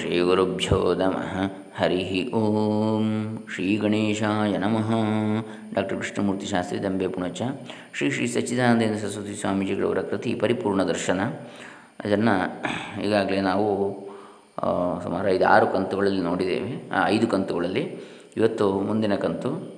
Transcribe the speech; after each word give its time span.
ಶ್ರೀ 0.00 0.20
ಗುರುಭ್ಯೋ 0.20 0.94
ನಮಃ. 0.94 1.52
ಹರಿ 1.76 2.32
ಓಂ. 2.32 3.38
ಶ್ರೀ 3.54 3.76
ಗಣೇಶಾಯ 3.76 4.56
ನಮಃ. 4.56 4.90
ಡಾಕ್ಟರ್ 5.74 5.98
ಕೃಷ್ಣಮೂರ್ತಿ 5.98 6.46
ಶಾಸ್ತ್ರಿ 6.46 6.82
ದಂಬೆ 6.82 7.08
ಪುಣಚ. 7.08 7.42
ಶ್ರೀ 7.94 8.10
ಶ್ರೀ 8.10 8.26
ಸಚ್ಚಿದಾನಂದೇಂದ್ರ 8.26 8.98
ಸರಸ್ವತಿ 8.98 9.40
ಸ್ವಾಮೀಜಿಗಳವರ 9.40 9.98
ಕೃತಿ 9.98 10.34
ಪರಿಪೂರ್ಣ 10.34 10.82
ದರ್ಶನ. 10.82 11.20
ಅದನ್ನು 12.04 12.34
ಈಗಾಗಲೇ 13.02 13.40
ನಾವು 13.40 13.66
ಸುಮಾರು 15.02 15.28
ಐದು 15.28 15.46
ಆರು 15.46 15.66
ಕಂತುಗಳಲ್ಲಿ 15.66 16.22
ನೋಡಿದ್ದೇವೆ. 16.22 16.90
ಐದು 17.04 17.26
ಕಂತುಗಳಲ್ಲಿ. 17.26 17.82
ಇವತ್ತು 18.36 18.80
ಮುಂದಿನ 18.80 19.14
ಕಂತು 19.14 19.76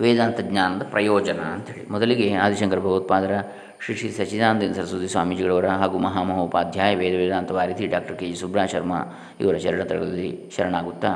ವೇದಾಂತ 0.00 0.40
ಜ್ಞಾನದ 0.40 0.82
ಪ್ರಯೋಜನ 0.82 1.40
ಅಂಥೇಳಿ 1.40 1.92
ಮೊದಲಿಗೆ 1.92 2.32
ಆದಿಶಂಕರ 2.32 2.78
ಭಗವತ್ಪಾದರ 2.78 3.38
ಶ್ರೀ 3.84 3.94
ಶ್ರೀ 3.96 4.10
ಸಚ್ಚಿದಾನಂದ 4.10 4.72
ಸರಸ್ವತಿ 4.72 5.08
ಸ್ವಾಮೀಜಿಗಳವರ 5.08 5.68
ಹಾಗೂ 5.68 5.98
ಮಹಾಮಹೋಪಾಧ್ಯಾಯ 5.98 6.94
ವೇದ 6.94 7.14
ವೇದಾಂತ 7.14 7.50
ವಾರಿಧಿ 7.50 7.86
ಡಾಕ್ಟರ್ 7.86 8.16
ಕೆ 8.16 8.26
ಜಿ 8.26 8.36
ಸುಬ್ರಹ 8.36 8.66
ಶರ್ಮಾ 8.66 8.98
ಇವರ 9.40 9.56
ಚರಣತಳದಲ್ಲಿ 9.56 10.50
ಶರಣಾಗುತ್ತಾ 10.56 11.10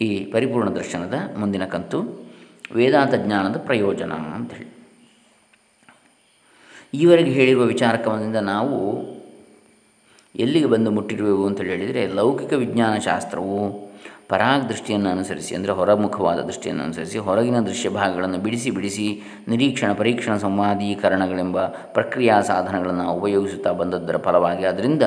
ಈ 0.00 0.24
ಪರಿಪೂರ್ಣ 0.24 0.70
ದರ್ಶನದ 0.74 1.14
ಮುಂದಿನ 1.38 1.64
ಕಂತು 1.64 1.98
ವೇದಾಂತ 2.74 3.14
ಜ್ಞಾನದ 3.14 3.56
ಪ್ರಯೋಜನ 3.56 4.12
ಅಂಥೇಳಿ 4.12 4.68
ಈವರೆಗೆ 6.94 7.30
ಹೇಳಿರುವ 7.30 7.64
ವಿಚಾರಕ್ರಮದಿಂದ 7.64 8.36
ನಾವು 8.36 8.78
ಎಲ್ಲಿಗೆ 10.36 10.66
ಬಂದು 10.66 10.90
ಮುಟ್ಟಿರುವೆವು 10.90 11.46
ಅಂತೇಳಿ 11.46 11.70
ಹೇಳಿದರೆ 11.70 12.06
ಲೌಕಿಕ 12.06 12.52
ವಿಜ್ಞಾನ 12.52 12.98
ಶಾಸ್ತ್ರವು 12.98 13.58
ಪರಾಗ್ 14.28 14.68
ದೃಷ್ಟಿಯನ್ನು 14.68 15.08
ಅನುಸರಿಸಿ, 15.10 15.54
ಅಂದರೆ 15.54 15.72
ಹೊರಮುಖವಾದ 15.72 16.40
ದೃಷ್ಟಿಯನ್ನು 16.40 16.82
ಅನುಸರಿಸಿ, 16.82 17.18
ಹೊರಗಿನ 17.18 17.60
ದೃಶ್ಯ 17.60 17.88
ಭಾಗಗಳನ್ನು 17.88 18.38
ಬಿಡಿಸಿ 18.38 18.70
ಬಿಡಿಸಿ 18.70 19.06
ನಿರೀಕ್ಷಣ, 19.48 19.92
ಪರೀಕ್ಷಣ 19.92 20.36
ಸಂವಾದೀಕರಣಗಳೆಂಬ 20.36 21.58
ಪ್ರಕ್ರಿಯಾ 21.66 22.40
ಸಾಧನಗಳನ್ನು 22.40 23.12
ಉಪಯೋಗಿಸುತ್ತಾ 23.12 23.72
ಬಂದದ್ದರ 23.72 24.16
ಫಲವಾಗಿ 24.16 24.64
ಅದರಿಂದ 24.64 25.02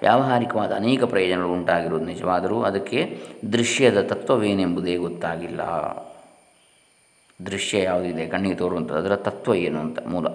ವ್ಯಾವಹಾರಿಕವಾದ 0.00 0.72
ಅನೇಕ 0.72 1.04
ಪ್ರಯೋಜನಗಳು 1.04 1.52
ಉಂಟಾಗಿರುವುದು 1.52 2.06
ನಿಜವಾದರೂ 2.06 2.62
ಅದಕ್ಕೆ 2.62 3.00
ದೃಶ್ಯದ 3.52 4.00
ತತ್ವವೇನೆಂಬುದೇ 4.02 4.96
ಗೊತ್ತಾಗಿಲ್ಲ. 4.96 5.60
ದೃಶ್ಯ 7.46 7.82
ಯಾವುದಿದೆ, 7.82 8.26
ಕಣ್ಣಿಗೆ 8.26 8.54
ತೋರುವಂಥದ್ದು, 8.54 9.00
ಅದರ 9.00 9.16
ತತ್ವ 9.16 9.54
ಏನು 9.54 9.78
ಅಂತ, 9.80 9.98
ಮೂಲ. 10.06 10.26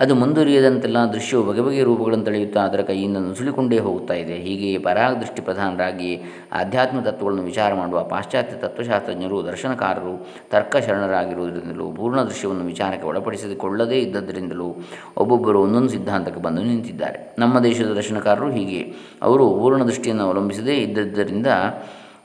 ಅದು 0.00 0.14
ಮುಂದುವರಿಯದಂತೆಲ್ಲ 0.14 0.98
ದೃಶ್ಯವು 0.98 1.42
ಬಗೆ 1.42 1.60
ಬಗೆಯ 1.60 1.82
ರೂಪಗಳನ್ನು 1.82 2.24
ತಳೆಯುತ್ತಾ 2.24 2.60
ಅದರ 2.60 2.80
ಕೈಯಿಂದ 2.80 3.16
ನುಸುಳಿಕೊಂಡೇ 3.16 3.78
ಹೋಗುತ್ತಾ 3.78 4.14
ಇದೆ. 4.14 4.34
ಹೀಗೆ 4.34 4.78
ಪರಾಗ 4.78 5.16
ದೃಷ್ಟಿ 5.16 5.42
ಪ್ರಧಾನರಾಗಿ 5.42 6.22
ಆಧ್ಯಾತ್ಮ 6.52 7.00
ತತ್ವಗಳನ್ನು 7.00 7.44
ವಿಚಾರ 7.44 7.74
ಮಾಡುವ 7.74 8.02
ಪಾಶ್ಚಾತ್ಯ 8.02 8.56
ತತ್ವಶಾಸ್ತ್ರಜ್ಞರು, 8.56 9.44
ದರ್ಶನಕಾರರು, 9.44 10.26
ತರ್ಕಶರಣರಾಗಿರುವುದರಿಂದಲೂ 10.50 11.92
ಪೂರ್ಣ 11.92 12.22
ದೃಶ್ಯವನ್ನು 12.22 12.64
ವಿಚಾರಕ್ಕೆ 12.64 13.06
ಒಳಪಡಿಸಿಕೊಳ್ಳದೇ 13.06 13.98
ಇದ್ದದರಿಂದಲೂ 13.98 14.76
ಒಬ್ಬೊಬ್ಬರು 15.16 15.60
ಒಂದೊಂದು 15.60 15.88
ಸಿದ್ಧಾಂತಕ್ಕೆ 15.88 16.42
ಬಂದು 16.42 16.62
ನಿಂತಿದ್ದಾರೆ. 16.62 17.34
ನಮ್ಮ 17.38 17.60
ದೇಶದ 17.60 17.92
ದರ್ಶನಕಾರರು 17.92 18.50
ಹೀಗೆ. 18.50 18.94
ಅವರು 19.22 19.50
ಪೂರ್ಣ 19.50 19.84
ದೃಷ್ಟಿಯನ್ನು 19.84 20.22
ಅವಲಂಬಿಸದೇ 20.22 20.74
ಇದ್ದದ್ದರಿಂದ 20.74 21.46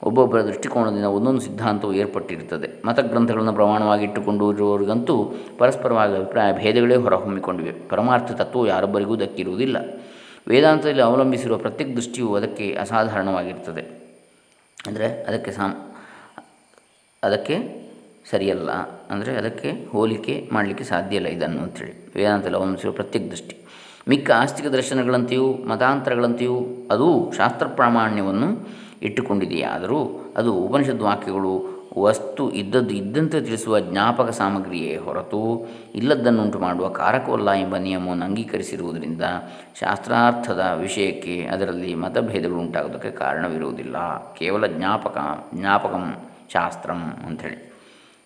ಒಬ್ಬೊಬ್ಬರ 0.02 0.38
ದೃಷ್ಟಿಕೋನದಿಂದ 0.48 1.08
ಒಂದೊಂದು 1.16 1.42
ಸಿದ್ಧಾಂತವು 1.46 1.92
ಏರ್ಪಟ್ಟಿರುತ್ತದೆ. 2.00 2.68
ಮತಗ್ರಂಥಗಳನ್ನು 2.88 3.54
ಪ್ರಮಾಣವಾಗಿ 3.58 4.04
ಇಟ್ಟುಕೊಂಡು 4.08 4.44
ಇರುವವರಿಗಂತೂ 4.54 5.14
ಪರಸ್ಪರವಾಗಿ 5.60 6.14
ಅಭಿಪ್ರಾಯ 6.18 6.50
ಭೇದಗಳೇ 6.60 6.96
ಹೊರಹೊಮ್ಮಿಕೊಂಡಿವೆ. 7.04 7.72
ಪರಮಾರ್ಥ 7.92 8.30
ತತ್ವವು 8.42 8.66
ಯಾರೊಬ್ಬರಿಗೂ 8.72 9.16
ದಕ್ಕಿರುವುದಿಲ್ಲ. 9.24 9.76
ವೇದಾಂತದಲ್ಲಿ 10.52 11.04
ಅವಲಂಬಿಸಿರುವ 11.08 11.58
ಪ್ರತ್ಯೇಕ 11.64 11.88
ದೃಷ್ಟಿಯು 11.98 12.28
ಅದಕ್ಕೆ 12.38 12.66
ಅಸಾಧಾರಣವಾಗಿರ್ತದೆ 12.82 13.84
ಅಂದರೆ 14.78 15.06
ಅದಕ್ಕೆ 15.28 15.50
ಸಾಮ್, 15.58 15.74
ಅದಕ್ಕೆ 17.22 17.56
ಸರಿಯಲ್ಲ. 18.30 18.70
ಅಂದರೆ 19.12 19.32
ಅದಕ್ಕೆ 19.40 19.70
ಹೋಲಿಕೆ 19.92 20.34
ಮಾಡಲಿಕ್ಕೆ 20.52 20.84
ಸಾಧ್ಯ 20.92 21.20
ಇಲ್ಲ 21.20 21.28
ಇದನ್ನು 21.36 21.60
ಅಂಥೇಳಿ 21.64 21.94
ವೇದಾಂತದಲ್ಲಿ 22.16 22.58
ಅವಲಂಬಿಸಿರುವ 22.60 22.94
ಪ್ರತ್ಯೇಕ 23.00 23.24
ದೃಷ್ಟಿ. 23.34 23.56
ಮಿಕ್ಕ 24.10 24.28
ಆಸ್ತಿಕ 24.40 24.66
ದರ್ಶನಗಳಂತೆಯೂ 24.74 25.46
ಮತಾಂತರಗಳಂತೆಯೂ 25.70 26.56
ಅದು 26.94 27.06
ಶಾಸ್ತ್ರ 27.38 27.66
ಪ್ರಾಮಾಣ್ಯವನ್ನು 27.78 28.48
ಇಟ್ಟುಕೊಂಡಿದೆಯಾದರೂ 29.02 30.32
ಅದು 30.36 30.54
ಉಪನಿಷದ್ 30.54 31.00
ವಾಕ್ಯಗಳು 31.00 31.76
ವಸ್ತು 31.98 32.50
ಇದ್ದದ್ದು 32.50 32.94
ಇದ್ದಂತೆ 32.94 33.40
ತಿಳಿಸುವ 33.40 33.80
ಜ್ಞಾಪಕ 33.80 34.30
ಸಾಮಗ್ರಿಯೇ 34.30 34.96
ಹೊರತು 34.96 35.66
ಇಲ್ಲದನ್ನುಂಟು 35.94 36.58
ಮಾಡುವ 36.58 36.88
ಕಾರಕವಲ್ಲ 36.88 37.50
ಎಂಬ 37.50 37.76
ನಿಯಮವನ್ನು 37.76 38.24
ಅಂಗೀಕರಿಸಿರುವುದರಿಂದ 38.24 39.22
ಶಾಸ್ತ್ರಾರ್ಥದ 39.80 40.72
ವಿಷಯಕ್ಕೆ 40.74 41.46
ಅದರಲ್ಲಿ 41.46 41.94
ಮತಭೇದಗಳು 41.94 42.58
ಉಂಟಾಗೋದಕ್ಕೆ 42.58 43.10
ಕಾರಣವಿರುವುದಿಲ್ಲ. 43.10 43.96
ಕೇವಲ 44.34 44.66
ಜ್ಞಾಪಕ, 44.66 45.18
ಜ್ಞಾಪಕಂ, 45.54 46.16
ಶಾಸ್ತ್ರಂ 46.52 47.12
ಅಂಥೇಳಿ. 47.26 47.72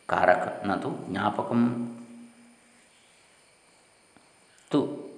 ಕಾರಕ 0.06 0.62
ನತು 0.66 1.10
ಜ್ಞಾಪಕಂ 1.10 1.94
ತು 4.70 5.10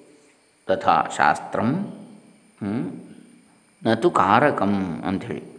ತಥಾ 0.67 1.03
ಶಾಸ್ತ್ರಂ 1.17 1.93
ನತು 3.87 4.11
ಕಾರಕಂ 4.11 5.03
ಅಂಥೇಳಿ. 5.07 5.52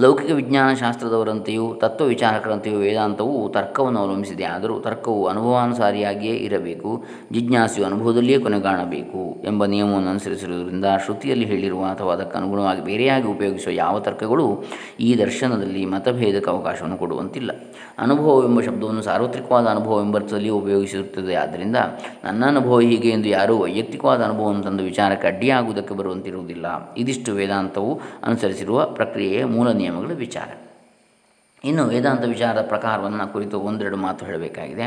ಲೌಕಿಕ 0.00 0.30
ವಿಜ್ಞಾನ 0.30 0.74
ಶಾಸ್ತ್ರದವರಂತೆಯೂ 0.74 1.74
ತತ್ವ 1.74 2.04
ವಿಚಾರಕರಂತೆಯೂ 2.04 2.78
ವೇದಾಂತವು 2.78 3.48
ತರ್ಕವನ್ನು 3.48 4.00
ಅವಲಂಬಿಸಿದೆ. 4.00 4.44
ಆದರೂ 4.44 4.80
ತರ್ಕವು 4.80 5.26
ಅನುಭವಾನುಸಾರಿಯಾಗಿಯೇ 5.26 6.34
ಇರಬೇಕು. 6.34 7.04
ಜಿಜ್ಞಾಸೆಯು 7.32 7.86
ಅನುಭವದಲ್ಲಿಯೇ 7.86 8.38
ಕೊನೆಗಾಣಬೇಕು 8.38 9.42
ಎಂಬ 9.44 9.64
ನಿಯಮವನ್ನು 9.64 10.10
ಅನುಸರಿಸಿರುವುದರಿಂದ 10.10 10.84
ಶ್ರುತಿಯಲ್ಲಿ 11.04 11.46
ಹೇಳಿರುವ 11.46 11.84
ಅಥವಾ 11.84 12.12
ಅದಕ್ಕೆ 12.12 12.36
ಅನುಗುಣವಾಗಿ 12.36 12.84
ಬೇರೆಯಾಗಿ 12.84 13.26
ಉಪಯೋಗಿಸುವ 13.26 13.72
ಯಾವ 13.72 14.00
ತರ್ಕಗಳು 14.00 14.64
ಈ 15.00 15.18
ದರ್ಶನದಲ್ಲಿ 15.18 15.86
ಮತಭೇದಕ್ಕೆ 15.86 16.50
ಅವಕಾಶವನ್ನು 16.50 16.96
ಕೊಡುವಂತಿಲ್ಲ. 16.96 17.50
ಅನುಭವವೆಂಬ 17.98 18.60
ಶಬ್ದವನ್ನು 18.60 19.02
ಸಾರ್ವತ್ರಿಕವಾದ 19.02 19.66
ಅನುಭವವೆಂಬರ್ಥದಲ್ಲಿ 19.66 20.48
ಉಪಯೋಗಿಸಿರುತ್ತದೆ. 20.48 21.34
ಆದ್ದರಿಂದ 21.34 21.76
ನನ್ನ 22.24 22.46
ಅನುಭವ 22.46 22.80
ಹೀಗೆ 22.80 23.08
ಎಂದು 23.08 23.28
ಯಾರೂ 23.28 23.58
ವೈಯಕ್ತಿಕವಾದ 23.58 24.22
ಅನುಭವವನ್ನು 24.22 24.62
ತಂದು 24.62 24.82
ವಿಚಾರಕ್ಕೆ 24.82 25.28
ಅಡ್ಡಿಯಾಗುವುದಕ್ಕೆ 25.28 25.94
ಬರುವಂತಿರುವುದಿಲ್ಲ. 25.94 26.94
ಇದಿಷ್ಟು 26.96 27.32
ವೇದಾಂತವು 27.32 28.00
ಅನುಸರಿಸಿರುವ 28.22 28.84
ಪ್ರಕ್ರಿಯೆಯ 28.84 29.44
ಮೂಲ 29.44 29.68
ನಿಯಮಗಳ 29.90 30.14
ವಿಚಾರ. 30.14 30.48
ಇನ್ನು 31.64 31.82
ವೇದಾಂತ 31.84 32.24
ವಿಚಾರದ 32.24 32.62
ಪ್ರಕಾರವನ್ನು 32.68 33.26
ಕುರಿತು 33.32 33.56
ಒಂದೆರಡು 33.60 33.96
ಮಾತು 33.96 34.26
ಹೇಳಬೇಕಾಗಿದೆ. 34.26 34.86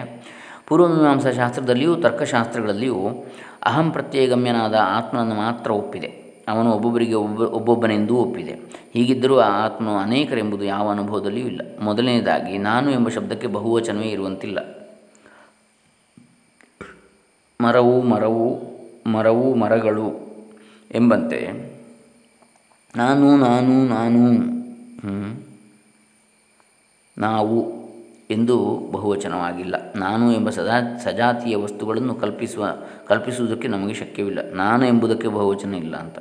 ಪೂರ್ವಮೀಮಾಂಸಾ 0.68 1.32
ಶಾಸ್ತ್ರದಲ್ಲಿಯೂ 1.32 1.94
ತರ್ಕಶಾಸ್ತ್ರಗಳಲ್ಲಿಯೂ 1.96 3.00
ಅಹಂ 3.64 3.88
ಪ್ರತ್ಯಗಮ್ಯನಾದ 3.92 4.76
ಆತ್ಮನನ್ನು 4.98 5.36
ಮಾತ್ರ 5.36 5.72
ಒಪ್ಪಿದೆ. 5.72 6.10
ಅವನು 6.48 6.70
ಒಬ್ಬೊಬ್ಬರಿಗೆ 6.72 7.14
ಒಬ್ಬ, 7.14 7.42
ಒಬ್ಬೊಬ್ಬನೆಂದೂ 7.42 8.16
ಒಪ್ಪಿದೆ. 8.16 8.54
ಹೀಗಿದ್ದರೂ 8.94 9.36
ಆ 9.40 9.50
ಆತ್ಮನು 9.66 9.94
ಅನೇಕರೆಂಬುದು 9.98 10.64
ಯಾವ 10.64 10.86
ಅನುಭವದಲ್ಲಿಯೂ 10.90 11.48
ಇಲ್ಲ. 11.48 11.62
ಮೊದಲನೇದಾಗಿ 11.82 12.58
ನಾನು 12.58 12.88
ಎಂಬ 12.92 13.10
ಶಬ್ದಕ್ಕೆ 13.10 13.48
ಬಹುವಚನವೇ 13.48 14.10
ಇರುವಂತಿಲ್ಲ. 14.10 14.60
ಮರವು 17.60 17.96
ಮರವು 18.02 18.48
ಮರವು 19.08 19.56
ಮರಗಳು 19.56 20.08
ಎಂಬಂತೆ, 20.92 21.40
ನಾನು 22.96 23.28
ನಾನು 23.38 23.76
ನಾನು 23.88 24.53
ನಾವು 27.18 27.84
ಎಂದು 28.30 28.80
ಬಹುವಚನವಾಗಿಲ್ಲ. 28.92 29.76
ನಾನು 29.96 30.34
ಎಂಬ 30.34 30.50
ಸದಾ 30.50 30.98
ಸಜಾತಿಯ 31.04 31.56
ವಸ್ತುಗಳನ್ನು 31.56 32.16
ಕಲ್ಪಿಸುವ, 32.16 32.68
ಕಲ್ಪಿಸುವುದಕ್ಕೆ 33.08 33.68
ನಮಗೆ 33.68 33.94
ಶಕ್ಯವಿಲ್ಲ. 33.94 34.52
ನಾನು 34.52 34.86
ಎಂಬುದಕ್ಕೆ 34.86 35.28
ಬಹುವಚನ 35.28 35.76
ಇಲ್ಲ 35.76 35.98
ಅಂತ. 35.98 36.20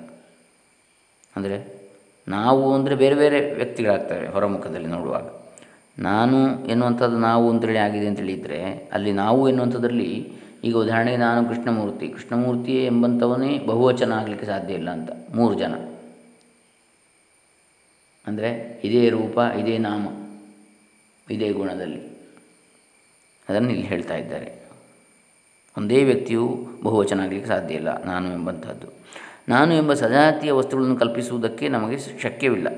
ಅಂದರೆ 1.37 1.83
ನಾವು 2.29 2.75
ಅಂದರೆ 2.75 2.95
ಬೇರೆ 2.95 3.15
ಬೇರೆ 3.15 3.55
ವ್ಯಕ್ತಿಗಳಾಗ್ತವೆ 3.55 4.29
ಹೊರಮುಖದಲ್ಲಿ 4.29 4.87
ನೋಡುವಾಗ. 4.87 5.23
ನಾನು 5.99 6.67
ಎನ್ನುವಂಥದ್ದು 6.67 7.19
ನಾವು 7.19 7.51
ಅಂತೇಳಿ 7.51 7.79
ಆಗಿದೆ 7.79 8.07
ಅಂತೇಳಿ 8.07 8.33
ಇದ್ದರೆ 8.33 8.91
ಅಲ್ಲಿ 8.93 9.13
ನಾವು 9.13 9.49
ಎನ್ನುವಂಥದ್ರಲ್ಲಿ 9.49 10.33
ಈಗ 10.65 10.77
ಉದಾಹರಣೆಗೆ 10.77 11.17
ನಾನು 11.17 11.49
ಕೃಷ್ಣಮೂರ್ತಿ. 11.49 12.09
ಕೃಷ್ಣಮೂರ್ತಿಯೇ 12.09 12.87
ಎಂಬಂಥವನೇ 12.87 13.59
ಬಹುವಚನ 13.59 14.13
ಆಗಲಿಕ್ಕೆ 14.13 14.47
ಸಾಧ್ಯ 14.47 14.75
ಇಲ್ಲ 14.75 14.91
ಅಂತ. 14.91 15.11
ಮೂರು 15.35 15.55
ಜನ. 15.55 15.75
ಅಂದರೆ 18.27 18.81
ಇದೇ 18.85 19.09
ರೂಪ, 19.09 19.39
ಇದೇ 19.39 19.79
ನಾಮ, 19.79 20.07
ಇದೇ 21.31 21.53
ಗುಣದಲ್ಲಿ. 21.53 22.01
ಅದನ್ನು 23.49 23.71
ಇಲ್ಲಿ 23.71 23.87
ಹೇಳ್ತಾ 23.87 24.17
ಇದ್ದಾರೆ. 24.17 24.63
ಒಂದೇ 25.79 26.05
ವ್ಯಕ್ತಿಯು 26.05 26.67
ಬಹುವಚನ 26.83 27.21
ಆಗಲಿಕ್ಕೆ 27.21 27.49
ಸಾಧ್ಯ 27.49 27.75
ಇಲ್ಲ, 27.75 28.05
ನಾನು 28.05 28.33
ಎಂಬಂಥದ್ದು. 28.33 28.89
ನಾನು 29.49 29.75
ಎಂಬ 29.75 29.93
ಸಜಾತಿಯ 29.93 30.53
ವಸ್ತುಗಳನ್ನು 30.53 30.97
ಕಲ್ಪಿಸುವುದಕ್ಕೆ 30.97 31.69
ನಮಗೆ 31.69 31.99
ಶಕ್ಯವಿಲ್ಲ. 32.23 32.69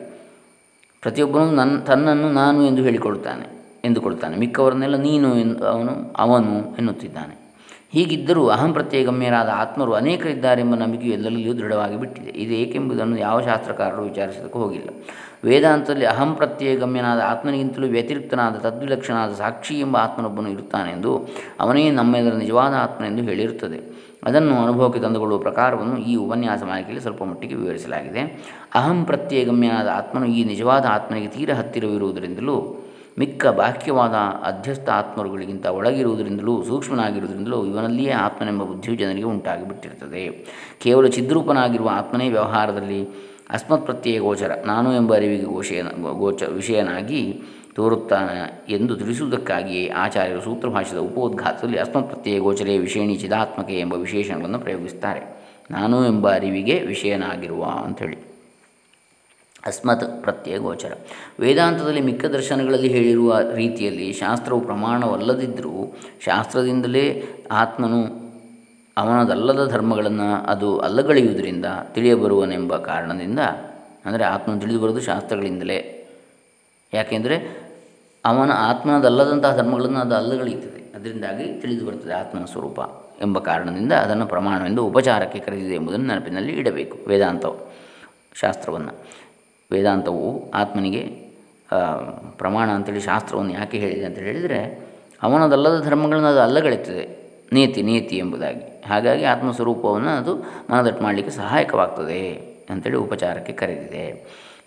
ಪ್ರತಿಯೊಬ್ಬನು 1.01 1.51
ನನ್ನ 1.51 1.81
ತನ್ನನ್ನು 1.81 2.33
ನಾನು 2.33 2.67
ಎಂದು 2.67 2.83
ಹೇಳಿಕೊಳ್ತಾನೆ 2.83 3.47
ಎಂದುಕೊಳ್ತಾನೆ 3.85 4.37
ಮಿಕ್ಕವರನ್ನೆಲ್ಲ 4.37 4.97
ನೀನು 4.97 5.37
ಎಂದು 5.37 5.67
ಅವನು 5.67 6.15
ಅವನು 6.15 6.77
ಎನ್ನುತ್ತಿದ್ದಾನೆ. 6.77 7.44
ಹೀಗಿದ್ದರೂ 7.95 8.49
ಅಹಂ 8.49 8.73
ಪ್ರತ್ಯೇಗಮ್ಯರಾದ 8.73 9.51
ಆತ್ಮರು 9.55 9.93
ಅನೇಕರಿದ್ದಾರೆಂಬ 9.93 10.75
ನಂಬಿಕೆಯು 10.75 11.13
ಎಲ್ಲರಲ್ಲಿಯೂ 11.13 11.55
ದೃಢವಾಗಿ 11.55 11.97
ಬಿಟ್ಟಿದೆ. 12.01 12.31
ಇದು 12.31 12.55
ಏಕೆಂಬುದನ್ನು 12.55 13.19
ಯಾವ 13.19 13.41
ಶಾಸ್ತ್ರಕಾರರು 13.41 14.03
ವಿಚಾರಿಸೋದಕ್ಕೂ 14.03 14.59
ಹೋಗಿಲ್ಲ. 14.59 14.89
ವೇದಾಂತದಲ್ಲಿ 15.45 16.07
ಅಹಂ 16.07 16.35
ಪ್ರತ್ಯೇಗಮ್ಯನಾದ 16.35 17.21
ಆತ್ಮನಿಗಿಂತಲೂ 17.21 17.87
ವ್ಯತಿರಿಕ್ತನಾದ 17.87 18.55
ತದ್ವಿಲಕ್ಷಣಾದ 18.55 19.33
ಸಾಕ್ಷಿ 19.33 19.81
ಎಂಬ 19.81 19.97
ಆತ್ಮನೊಬ್ಬನು 19.97 20.49
ಇರುತ್ತಾನೆಂದು 20.49 21.29
ಅವನೇ 21.61 21.91
ನಮ್ಮೆಲ್ಲರ 21.91 22.35
ನಿಜವಾದ 22.35 22.75
ಆತ್ಮನೆಂದು 22.75 23.23
ಹೇಳಿರುತ್ತದೆ. 23.23 23.81
ಅದನ್ನು 24.25 24.63
ಅನುಭವಕ್ಕೆ 24.63 25.01
ತಂದುಕೊಳ್ಳುವ 25.01 25.39
ಪ್ರಕಾರವನ್ನು 25.39 25.97
ಈ 25.97 26.17
ಉಪನ್ಯಾಸ 26.17 26.63
ಮಾಲಿಕೆಯಲ್ಲಿ 26.63 27.01
ಸ್ವಲ್ಪ 27.01 27.25
ಮಟ್ಟಿಗೆ 27.25 27.55
ವಿವರಿಸಲಾಗಿದೆ. 27.55 28.23
ಅಹಂ 28.75 29.05
ಪ್ರತ್ಯೇಗಮ್ಯನಾದ 29.05 29.89
ಆತ್ಮನು 29.89 30.27
ಈ 30.27 30.45
ನಿಜವಾದ 30.45 30.85
ಆತ್ಮನಿಗೆ 30.91 31.27
ತೀರ 31.27 31.55
ಹತ್ತಿರವಿರುವುದರಿಂದಲೂ 31.55 32.57
ಮಿಕ್ಕ 33.19 33.47
ಬಾಹ್ಯವಾದ 33.47 34.15
ಅಧ್ಯಸ್ಥ 34.43 34.89
ಆತ್ಮರುಗಳಿಗಿಂತ 34.89 35.67
ಒಳಗಿರುವುದರಿಂದಲೂ 35.67 36.65
ಸೂಕ್ಷ್ಮನಾಗಿರುವುದರಿಂದಲೂ 36.65 37.67
ಇವನಲ್ಲಿಯೇ 37.67 38.11
ಆತ್ಮನೆಂಬ 38.11 38.63
ಬುದ್ಧಿಯು 38.63 38.97
ಜನರಿಗೆ 38.97 39.25
ಉಂಟಾಗಿಬಿಟ್ಟಿರ್ತದೆ 39.25 40.47
ಕೇವಲ 40.83 41.07
ಚಿದ್ರೂಪನಾಗಿರುವ 41.07 41.91
ಆತ್ಮನೇ 41.93 42.29
ವ್ಯವಹಾರದಲ್ಲಿ 42.29 43.09
ಅಸ್ಮತ್ 43.51 43.85
ಪ್ರತ್ಯಯ 43.85 44.19
ಗೋಚರ. 44.19 44.51
ನಾನು 44.67 44.97
ಎಂಬ 44.97 45.15
ಅರಿವಿಗೆ 45.15 45.43
ಗೋಷಯ, 45.43 45.83
ಗೋಚ, 46.13 46.43
ವಿಷಯನಾಗಿ 46.43 47.43
ತೋರುತ್ತಾನೆ 47.75 48.65
ಎಂದು 48.69 48.97
ತಿಳಿಸುವುದಕ್ಕಾಗಿಯೇ 48.97 49.89
ಆಚಾರ್ಯರು 49.89 50.41
ಸೂತ್ರಭಾಷೆದ 50.41 50.99
ಉಪೋದ್ಘಾತದಲ್ಲಿ 50.99 51.79
ಅಸ್ಮತ್ 51.79 52.11
ಪ್ರತ್ಯಯ 52.11 52.39
ಗೋಚರೇ 52.39 52.79
ವಿಷಯಣಿ 52.79 53.17
ಚಿದಾತ್ಮಕೆ 53.17 53.81
ಎಂಬ 53.81 53.95
ವಿಶೇಷಣಗಳನ್ನು 53.95 54.59
ಪ್ರಯೋಗಿಸ್ತಾರೆ 54.59 55.45
ನಾನು 55.71 56.07
ಎಂಬ 56.07 56.35
ಅರಿವಿಗೆ 56.35 56.81
ವಿಷಯನಾಗಿರುವ 56.81 57.65
ಅಂಥೇಳಿ. 57.65 58.34
ಅಸ್ಮತ್ 59.67 60.05
ಪ್ರತ್ಯಯ 60.23 60.57
ಗೋಚರ. 60.59 60.93
ವೇದಾಂತದಲ್ಲಿ 61.41 62.01
ಮಿಕ್ಕ 62.01 62.25
ದರ್ಶನಗಳಲ್ಲಿ 62.25 62.89
ಹೇಳಿರುವ 62.89 63.39
ರೀತಿಯಲ್ಲಿ 63.55 64.09
ಶಾಸ್ತ್ರವು 64.13 64.61
ಪ್ರಮಾಣವಲ್ಲದಿದ್ದರೂ 64.61 65.77
ಶಾಸ್ತ್ರದಿಂದಲೇ 66.25 67.05
ಆತ್ಮನು 67.51 68.01
ಅವನದಲ್ಲದ 68.97 69.63
ಧರ್ಮಗಳನ್ನು 69.71 70.29
ಅದು 70.47 70.69
ಅಲ್ಲಗಳೆಯುವುದರಿಂದ 70.79 71.69
ತಿಳಿಯಬರುವನೆಂಬ 71.95 72.77
ಕಾರಣದಿಂದ, 72.77 73.41
ಅಂದರೆ 74.05 74.25
ಆತ್ಮನು 74.25 74.61
ತಿಳಿದು 74.61 74.81
ಬರೋದು 74.81 75.01
ಶಾಸ್ತ್ರಗಳಿಂದಲೇ. 75.01 75.79
ಯಾಕೆಂದರೆ 76.93 77.37
ಅವನ 78.25 78.51
ಆತ್ಮನದಲ್ಲದಂತಹ 78.71 79.57
ಧರ್ಮಗಳನ್ನು 79.57 80.01
ಅದು 80.01 80.15
ಅಲ್ಲಗಳೆಯುತ್ತದೆ. 80.15 80.81
ಅದರಿಂದಾಗಿ 80.95 81.47
ತಿಳಿದು 81.61 81.85
ಬರ್ತದೆ 81.87 82.15
ಆತ್ಮನ 82.15 82.45
ಸ್ವರೂಪ 82.45 82.81
ಎಂಬ 83.23 83.39
ಕಾರಣದಿಂದ 83.39 83.93
ಅದನ್ನು 84.05 84.27
ಪ್ರಮಾಣವೆಂದು 84.27 84.83
ಉಪಚಾರಕ್ಕೆ 84.87 85.39
ಕರೆದಿದೆ 85.39 85.75
ಎಂಬುದನ್ನು 85.75 86.07
ನೆನಪಿನಲ್ಲಿ 86.07 86.53
ಇಡಬೇಕು. 86.53 86.97
ವೇದಾಂತವು 87.09 87.57
ಶಾಸ್ತ್ರವನ್ನು. 88.35 88.95
ವೇದಾಂತವು 89.75 90.27
ಆತ್ಮನಿಗೆ 90.53 91.03
ಪ್ರಮಾಣ 92.37 92.69
ಅಂತೇಳಿ 92.71 93.01
ಶಾಸ್ತ್ರವನ್ನು 93.01 93.53
ಯಾಕೆ 93.53 93.77
ಹೇಳಿದೆ 93.79 94.05
ಅಂತ 94.05 94.19
ಹೇಳಿದರೆ, 94.29 94.61
ಅವನದಲ್ಲದ 95.23 95.77
ಧರ್ಮಗಳನ್ನು 95.85 96.29
ಅದು 96.29 96.41
ಅಲ್ಲಗಳೆಯುತ್ತದೆ 96.41 97.05
ನೀತಿ 97.53 97.81
ನೀತಿ 97.83 98.17
ಎಂಬುದಾಗಿ. 98.17 98.65
ಹಾಗಾಗಿ 98.89 99.25
ಆತ್ಮಸ್ವರೂಪವನ್ನು 99.25 100.13
ಅದು 100.21 100.33
ಮನದಟ್ಟು 100.71 101.03
ಮಾಡಲಿಕ್ಕೆ 101.03 101.33
ಸಹಾಯಕವಾಗ್ತದೆ 101.37 102.23
ಅಂಥೇಳಿ 102.71 102.99
ಉಪಚಾರಕ್ಕೆ 103.07 103.53
ಕರೆದಿದೆ. 103.53 104.05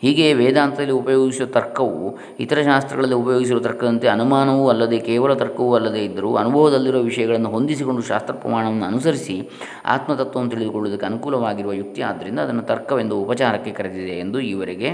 ಹೀಗೆ 0.01 0.33
ವೇದಾಂತದಲ್ಲಿ 0.33 0.91
ಉಪಯೋಗಿಸುವ 0.91 1.45
ತರ್ಕವು 1.47 2.17
ಇತರ 2.39 2.61
ಶಾಸ್ತ್ರಗಳಲ್ಲಿ 2.61 3.15
ಉಪಯೋಗಿಸಿರುವ 3.15 3.61
ತರ್ಕದಂತೆ 3.61 4.07
ಅನುಮಾನವೂ 4.07 4.69
ಅಲ್ಲದೆ 4.69 4.99
ಕೇವಲ 4.99 5.33
ತರ್ಕವೂ 5.33 5.75
ಅಲ್ಲದೆ 5.75 6.05
ಇದ್ದರೂ 6.05 6.35
ಅನುಭವದಲ್ಲಿರುವ 6.35 7.01
ವಿಷಯಗಳನ್ನು 7.01 7.49
ಹೊಂದಿಸಿಕೊಂಡು 7.49 8.01
ಶಾಸ್ತ್ರ 8.01 8.35
ಪ್ರಮಾಣವನ್ನು 8.35 8.85
ಅನುಸರಿಸಿ 8.85 9.49
ಆತ್ಮತತ್ವವನ್ನು 9.85 10.51
ತಿಳಿದುಕೊಳ್ಳುವುದಕ್ಕೆ 10.51 11.05
ಅನುಕೂಲವಾಗಿರುವ 11.05 11.73
ಯುಕ್ತಿ 11.73 12.01
ಆದ್ದರಿಂದ 12.01 12.39
ಅದನ್ನು 12.39 12.61
ತರ್ಕವೆಂದು 12.61 13.21
ಉಪಚಾರಕ್ಕೆ 13.21 13.71
ಕರೆದಿದೆ 13.71 14.19
ಎಂದು 14.19 14.39
ಈವರೆಗೆ 14.39 14.91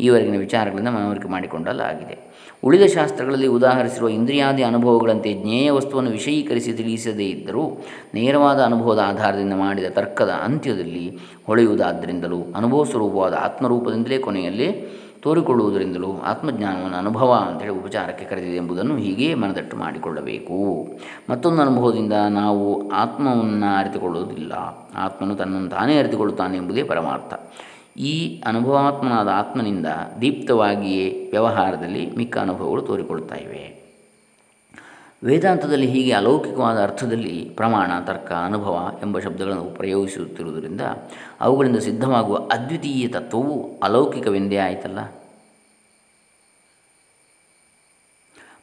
ಈವರೆಗಿನ 0.00 0.36
ವಿಚಾರಗಳಿಂದ 0.36 0.88
ಮನವರಿಕೆ 0.88 1.28
ಮಾಡಿಕೊಂಡಲಾಗಿದೆ. 1.28 2.16
ಉಳಿದ 2.62 2.82
ಶಾಸ್ತ್ರಗಳಲ್ಲಿ 2.82 3.46
ಉದಾಹರಿಸಿರುವ 3.46 4.08
ಇಂದ್ರಿಯಾದಿ 4.08 4.62
ಅನುಭವಗಳಂತೆ 4.62 5.32
ಜ್ಞೇಯ 5.32 5.70
ವಸ್ತುವನ್ನು 5.70 6.10
ವಿಷಯೀಕರಿಸಿ 6.10 6.72
ತಿಳಿಸದೇ 6.72 7.26
ಇದ್ದರೂ 7.26 7.82
ನೇರವಾದ 8.14 8.60
ಅನುಭವದ 8.60 8.98
ಆಧಾರದಿಂದ 9.06 9.52
ಮಾಡಿದ 9.54 9.84
ತರ್ಕದ 9.90 10.28
ಅಂತ್ಯದಲ್ಲಿ 10.28 11.18
ಹೊಳೆಯುವುದಾದ್ದರಿಂದಲೂ, 11.46 12.42
ಅನುಭವ 12.56 12.84
ಸ್ವರೂಪವಾದ 12.84 13.34
ಆತ್ಮರೂಪದಿಂದಲೇ 13.34 14.18
ಕೊನೆಯಲ್ಲಿ 14.18 14.94
ತೋರಿಕೊಳ್ಳುವುದರಿಂದಲೂ 15.22 16.20
ಆತ್ಮಜ್ಞಾನವನ್ನು 16.20 16.96
ಅನುಭವ 16.96 17.32
ಅಂತೇಳಿ 17.32 17.70
ಉಪಚಾರಕ್ಕೆ 17.70 18.24
ಕರೆದಿದೆ 18.24 18.56
ಎಂಬುದನ್ನು 18.56 18.96
ಹೀಗೆ 18.96 19.34
ಮನದಟ್ಟು 19.34 19.76
ಮಾಡಿಕೊಳ್ಳಬೇಕು. 19.76 20.88
ಮತ್ತೊಂದು 21.30 21.62
ಅನುಭವದಿಂದ 21.62 22.12
ನಾವು 22.12 22.90
ಆತ್ಮವನ್ನು 22.90 23.76
ಅರಿತುಕೊಳ್ಳುವುದಿಲ್ಲ. 23.78 24.52
ಆತ್ಮನು 24.96 25.34
ತನ್ನನ್ನು 25.34 25.68
ತಾನೇ 25.68 25.98
ಅರಿತುಕೊಳ್ಳುತ್ತಾನೆ 25.98 26.56
ಎಂಬುದೇ 26.56 26.82
ಪರಮಾರ್ಥ. 26.82 27.34
ಈ 27.96 28.42
ಅನುಭವಾತ್ಮನಾದ 28.46 29.28
ಆತ್ಮನಿಂದ 29.28 29.86
ದೀಪ್ತವಾಗಿಯೇ 30.20 31.28
ವ್ಯವಹಾರದಲ್ಲಿ 31.30 32.16
ಮಿಕ್ಕ 32.16 32.38
ಅನುಭವಗಳು 32.38 32.82
ತೋರಿಕೊಳ್ತಾ 32.82 33.34
ಇವೆ. 33.34 33.84
ವೇದಾಂತದಲ್ಲಿ 35.24 35.86
ಹೀಗೆ 35.86 36.12
ಅಲೌಕಿಕವಾದ 36.12 36.82
ಅರ್ಥದಲ್ಲಿ 36.82 37.50
ಪ್ರಮಾಣ, 37.56 37.90
ತರ್ಕ, 38.04 38.32
ಅನುಭವ 38.32 38.92
ಎಂಬ 39.02 39.18
ಶಬ್ದಗಳನ್ನು 39.18 39.64
ಪ್ರಯೋಗಿಸುತ್ತಿರುವುದರಿಂದ 39.64 40.80
ಅವುಗಳಿಂದ 41.40 41.76
ಸಿದ್ಧವಾಗುವ 41.76 42.36
ಅದ್ವಿತೀಯ 42.36 43.08
ತತ್ವವು 43.08 43.80
ಅಲೌಕಿಕವೆಂದೇ 43.82 44.56
ಆಯಿತಲ್ಲ? 44.56 44.98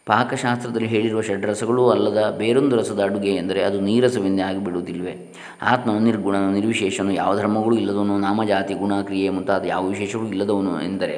ಪಾಕಶಾಸ್ತ್ರದಲ್ಲಿ 0.06 0.88
ಹೇಳಿರುವ 0.88 1.22
ಷಡ್ರಸಗಳೂ 1.22 1.90
ಅಲ್ಲದ 1.90 2.36
ಬೇರೊಂದು 2.38 2.76
ರಸದ 2.76 3.04
ಅಡುಗೆ 3.04 3.36
ಎಂದರೆ 3.36 3.64
ಅದು 3.64 3.82
ನೀರಸವೆಂದೇ 3.82 4.42
ಆಗಿಬಿಡುವುದಿಲ್ವೇ 4.42 5.34
ಆತ್ಮನು 5.62 6.00
ನಿರ್ಗುಣ 6.00 6.36
ನಿರ್ವಿಶೇಷನು 6.36 7.14
ಯಾವ 7.14 7.38
ಧರ್ಮಗಳು 7.38 7.76
ಇಲ್ಲದವನು 7.76 8.20
ನಾಮಜಾತಿ 8.20 8.74
ಗುಣ 8.74 8.94
ಕ್ರಿಯೆ 9.02 9.30
ಮುಂತಾದ 9.30 9.66
ಯಾವ 9.66 9.88
ವಿಶೇಷಗಳು 9.88 10.28
ಇಲ್ಲದವನು 10.28 10.82
ಎಂದರೆ 10.82 11.18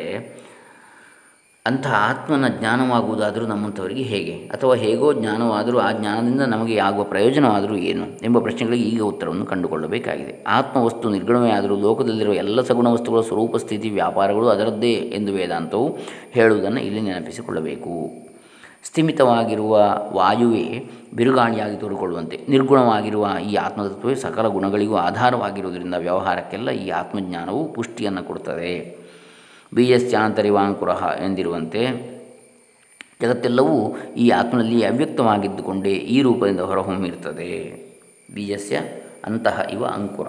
ಅಂಥ 1.65 1.87
ಆತ್ಮನ 1.87 2.47
ಜ್ಞಾನವಾಗುವುದಾದರೂ 2.47 3.45
ನಮ್ಮಂಥವರಿಗೆ 3.45 4.03
ಹೇಗೆ? 4.03 4.31
ಅಥವಾ 4.31 4.75
ಹೇಗೋ 4.75 5.13
ಜ್ಞಾನವಾದರೂ 5.13 5.77
ಆ 5.77 5.91
ಜ್ಞಾನದಿಂದ 5.91 6.41
ನಮಗೆ 6.41 6.77
ಆಗುವ 6.77 7.03
ಪ್ರಯೋಜನವಾದರೂ 7.03 7.75
ಏನು? 7.75 8.25
ಎಂಬ 8.25 8.39
ಪ್ರಶ್ನೆಗಳಿಗೆ 8.39 8.83
ಈಗ 8.83 9.01
ಉತ್ತರವನ್ನು 9.01 9.45
ಕಂಡುಕೊಳ್ಳಬೇಕಾಗಿದೆ. 9.45 10.43
ಆತ್ಮವಸ್ತು 10.47 11.09
ನಿರ್ಗುಣವೇ 11.09 11.49
ಆದರೂ 11.49 11.75
ಲೋಕದಲ್ಲಿರುವ 11.75 12.33
ಎಲ್ಲ 12.33 12.61
ಸಗುಣ 12.61 12.87
ವಸ್ತುಗಳ 12.87 13.21
ಸ್ವರೂಪ, 13.21 13.55
ಸ್ಥಿತಿ, 13.55 13.89
ವ್ಯಾಪಾರಗಳು 13.89 14.47
ಅದರದ್ದೇ 14.47 14.91
ಎಂದು 14.91 15.33
ವೇದಾಂತವು 15.33 15.97
ಹೇಳುವುದನ್ನು 16.31 16.81
ಇಲ್ಲಿ 16.81 17.01
ನೆನಪಿಸಿಕೊಳ್ಳಬೇಕು. 17.01 18.23
ಸ್ಥಿಮಿತವಾಗಿರುವ 18.83 19.79
ವಾಯುವೇ 20.13 20.89
ಬಿರುಗಾಣಿಯಾಗಿ 21.13 21.77
ತೋರಿಕೊಳ್ಳುವಂತೆ 21.77 22.45
ನಿರ್ಗುಣವಾಗಿರುವ 22.49 23.27
ಈ 23.51 23.55
ಆತ್ಮತತ್ವವೇ 23.55 24.15
ಸಕಲ 24.15 24.47
ಗುಣಗಳಿಗೂ 24.47 24.95
ಆಧಾರವಾಗಿರುವುದರಿಂದ 24.95 25.93
ವ್ಯವಹಾರಕ್ಕೆಲ್ಲ 25.93 26.71
ಈ 26.71 26.89
ಆತ್ಮಜ್ಞಾನವು 26.89 27.73
ಪುಷ್ಟಿಯನ್ನು 27.73 28.23
ಕೊಡುತ್ತದೆ. 28.23 29.03
ಬೀಜಸ್ಯಾಂತರಿವಾಂಕುರ 29.73 30.89
ಎಂದಿರುವಂತೆ, 31.23 32.13
ಜಗತ್ತೆಲ್ಲವೂ 33.21 33.97
ಈ 34.17 34.29
ಆತ್ಮನಲ್ಲಿ 34.29 34.85
ಅವ್ಯಕ್ತವಾಗಿದ್ದುಕೊಂಡೇ 34.85 35.93
ಈ 35.93 36.21
ರೂಪದಿಂದ 36.21 36.59
ಹೊರಹೊಮ್ಮಿರುತ್ತದೆ. 36.59 37.83
ಬೀಜಸ್ಯ 38.33 38.81
ಅಂತಹ 39.25 39.67
ಇವ 39.71 39.85
ಅಂಕುರ. 39.85 40.27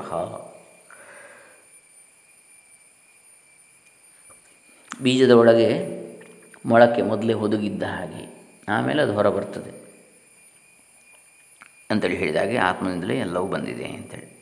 ಬೀಜದ 5.02 5.30
ಒಳಗೆ 5.30 5.68
ಮೊಳಕೆ 6.66 7.02
ಮೊದಲೇ 7.02 7.32
ಹುದುಗಿದ್ದ 7.32 7.82
ಹಾಗೆ. 7.82 8.33
ಆಮೇಲೆ 8.68 9.02
ಅದು 9.02 9.12
ಹೊರ 9.12 9.28
ಬರ್ತದೆ. 9.28 9.84
ಅಂತೇಳಿ 11.90 12.16
ಹೇಳಿದಾಗೆ 12.16 12.56
ಆತ್ಮದಿಂದಲೇ 12.56 13.18
ಎಲ್ಲವೂ 13.18 13.46
ಬಂದಿದೆ 13.46 13.84
ಅಂತೇಳಿ. 13.84 14.34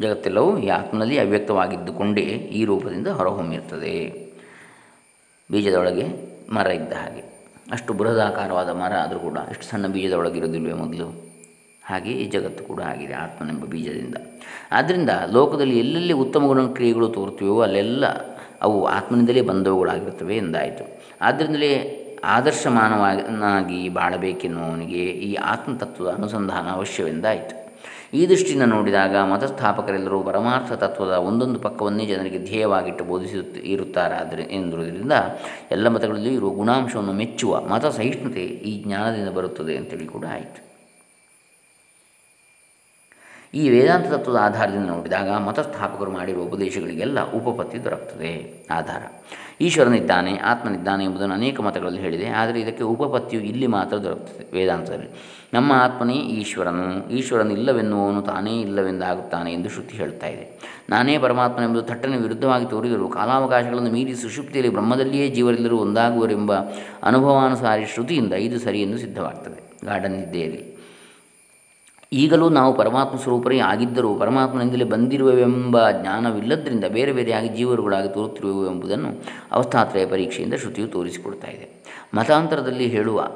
ಜಗತ್ತೆಲ್ಲವೂ 0.00 0.58
ಈ 0.58 0.68
ಆತ್ಮನಲ್ಲಿ 0.68 1.18
ಅವ್ಯಕ್ತವಾಗಿದ್ದುಕೊಂಡೇ 1.18 2.20
ಈ 2.20 2.64
ರೂಪದಿಂದ 2.64 3.06
ಹೊರಹೊಮ್ಮಿರ್ತದೆ. 3.06 4.28
ಬೀಜದೊಳಗೆ 5.50 6.06
ಮರ 6.52 6.66
ಇದ್ದ 6.66 6.92
ಹಾಗೆ. 6.92 7.38
ಅಷ್ಟು 7.70 7.92
ಬೃಹದಾಕಾರವಾದ 7.92 8.68
ಮರ 8.68 8.92
ಆದರೂ 8.92 9.18
ಕೂಡ 9.18 9.38
ಇಷ್ಟು 9.50 9.64
ಸಣ್ಣ 9.64 9.86
ಬೀಜದೊಳಗಿರೋದಿಲ್ವೇ 9.86 10.72
ಮೊದಲು? 10.72 11.28
ಹಾಗೆ 11.84 12.10
ಈ 12.10 12.24
ಜಗತ್ತು 12.28 12.64
ಕೂಡ 12.64 12.82
ಆಗಿದೆ 12.82 13.12
ಆತ್ಮನೆಂಬ 13.12 13.64
ಬೀಜದಿಂದ. 13.64 14.14
ಆದ್ದರಿಂದ 14.72 15.10
ಲೋಕದಲ್ಲಿ 15.30 15.78
ಎಲ್ಲೆಲ್ಲಿ 15.78 16.12
ಉತ್ತಮ 16.12 16.46
ಗುಣ 16.46 16.72
ಕ್ರಿಯೆಗಳು 16.72 17.08
ತೋರುತ್ತಿವೋ 17.08 17.62
ಅಲ್ಲೆಲ್ಲ 17.62 18.37
ಅವು 18.62 18.86
ಆತ್ಮನಿಂದಲೇ 18.86 19.40
ಬಂದವುಗಳಾಗಿರ್ತವೆ 19.40 20.36
ಎಂದಾಯಿತು. 20.36 21.02
ಆದ್ದರಿಂದಲೇ 21.20 22.04
ಆದರ್ಶ 22.24 22.66
ಮಾನವನಾಗಿ 22.66 23.88
ಬಾಳಬೇಕೆನ್ನುವವನಿಗೆ 23.88 25.04
ಈ 25.04 25.34
ಆತ್ಮತತ್ವದ 25.34 26.08
ಅನುಸಂಧಾನ 26.08 26.70
ಅವಶ್ಯವೆಂದಾಯಿತು. 26.70 27.68
ಈ 28.14 28.28
ದೃಷ್ಟಿಯಿಂದ 28.28 28.62
ನೋಡಿದಾಗ 28.62 29.16
ಮತಸ್ಥಾಪಕರೆಲ್ಲರೂ 29.16 30.22
ಪರಮಾರ್ಥ 30.22 30.72
ತತ್ವದ 30.72 31.08
ಒಂದೊಂದು 31.08 31.58
ಪಕ್ಕವನ್ನೇ 31.60 32.06
ಜನರಿಗೆ 32.06 32.38
ಧ್ಯೇಯವಾಗಿಟ್ಟು 32.38 33.04
ಬೋಧಿಸುತ್ತ 33.04 33.58
ಇರುತ್ತಾರಾದರೆ 33.58 34.42
ಎಂದಿರುವುದರಿಂದ 34.42 35.12
ಎಲ್ಲ 35.70 35.88
ಮತಗಳಲ್ಲಿಯೂ 35.88 36.34
ಇರುವ 36.34 36.50
ಗುಣಾಂಶವನ್ನು 36.50 37.12
ಮೆಚ್ಚುವ 37.12 37.60
ಮತ 37.60 37.86
ಸಹಿಷ್ಣುತೆ 37.86 38.40
ಈ 38.40 38.82
ಜ್ಞಾನದಿಂದ 38.82 39.28
ಬರುತ್ತದೆ 39.28 39.76
ಅಂತೇಳಿ 39.76 40.06
ಕೂಡ 40.06 40.24
ಆಯಿತು. 40.32 40.67
ಈ 43.54 43.68
ವೇದಾಂತ 43.68 44.06
ತತ್ವದ 44.06 44.36
ಆಧಾರದಿಂದ 44.36 44.86
ನೋಡಿದಾಗ 44.86 45.28
ಮತಸ್ಥಾಪಕರು 45.30 46.10
ಮಾಡಿರುವ 46.10 46.42
ಉಪದೇಶಗಳಿಗೆಲ್ಲ 46.42 47.18
ಉಪಪತ್ತಿ 47.32 47.84
ದೊರಕುತ್ತದೆ 47.84 48.32
ಆಧಾರ. 48.70 49.02
ಈಶ್ವರನಿದ್ದಾನೆ 49.60 50.36
ಆತ್ಮನಿದ್ದಾನೆ 50.36 51.04
ಎಂಬುದನ್ನು 51.04 51.34
ಅನೇಕ 51.34 51.60
ಮತಗಳಲ್ಲಿ 51.60 52.00
ಹೇಳಿದೆ, 52.00 52.28
ಆದರೆ 52.28 52.60
ಇದಕ್ಕೆ 52.60 52.82
ಉಪಪತ್ತಿಯು 52.82 53.42
ಇಲ್ಲಿ 53.42 53.66
ಮಾತ್ರ 53.66 53.96
ದೊರಕುತ್ತದೆ 53.96 54.44
ವೇದಾಂತದಲ್ಲಿ. 54.58 55.08
ನಮ್ಮ 55.54 55.72
ಆತ್ಮನೇ 55.72 56.14
ಈಶ್ವರನು 56.14 57.10
ಈಶ್ವರನಿಲ್ಲವೆನ್ನುವನು 57.10 58.22
ತಾನೇ 58.22 58.60
ಇಲ್ಲವೆಂದಾಗುತ್ತಾನೆ 58.60 59.52
ಎಂದು 59.52 59.68
ಶ್ರುತಿ 59.68 59.96
ಹೇಳ್ತಾ 59.96 60.26
ಇದೆ. 60.26 60.44
ನಾನೇ 60.90 61.18
ಪರಮಾತ್ಮನೆಂಬುದು 61.18 61.84
ಥಟ್ಟನೆ 61.86 62.16
ವಿರುದ್ಧವಾಗಿ 62.16 62.66
ತೋರಿದರು 62.66 63.08
ಕಾಲಾವಕಾಶಗಳನ್ನು 63.08 63.90
ಮೀರಿ 63.90 64.14
ಸುಷುಪ್ತಿಯಲ್ಲಿ 64.14 64.72
ಬ್ರಹ್ಮದಲ್ಲಿಯೇ 64.72 65.28
ಜೀವರೆಲ್ಲರೂ 65.28 65.76
ಒಂದಾಗುವರೆಂಬ 65.76 66.52
ಅನುಭವಾನುಸಾರಿ 67.02 67.86
ಶ್ರುತಿಯಿಂದ 67.86 68.32
ಇದು 68.32 68.58
ಸರಿ 68.58 68.82
ಎಂದು 68.82 68.98
ಸಿದ್ಧವಾಗ್ತದೆ. 68.98 69.60
ಗಾರ್ಡನ್ 69.84 70.12
ನಿದ್ದೆಯಲ್ಲಿ. 70.12 70.77
ಈಗಲೂ 72.12 72.48
ನಾವು 72.48 72.74
ಪರಮಾತ್ಮ 72.74 73.18
ಸ್ವರೂಪರೇ 73.18 73.58
ಆಗಿದ್ದರೂ 73.58 74.14
ಪರಮಾತ್ಮನಿಂದಲೇ 74.14 74.84
ಬಂದಿರುವವೆಂಬ 74.84 75.90
ಜ್ಞಾನವಿಲ್ಲದರಿಂದ 75.90 76.84
ಬೇರೆ 76.84 77.12
ಬೇರೆಯಾಗಿ 77.12 77.48
ಜೀವರುಗಳಾಗಿ 77.48 78.14
ತೋರುತ್ತಿರುವೆವು 78.14 78.74
ಎಂಬುದನ್ನು 78.74 79.10
ಅವಸ್ಥಾತ್ರಯ 79.52 80.06
ಪರೀಕ್ಷೆಯಿಂದ 80.06 80.54
ಶ್ರುತಿಯು 80.54 80.88
ತೋರಿಸಿಕೊಡ್ತಾ 80.88 81.48
ಇದೆ. 81.48 81.84
ಮತಾಂತರದಲ್ಲಿ 82.14 82.86
ಹೇಳುವ 82.86 83.28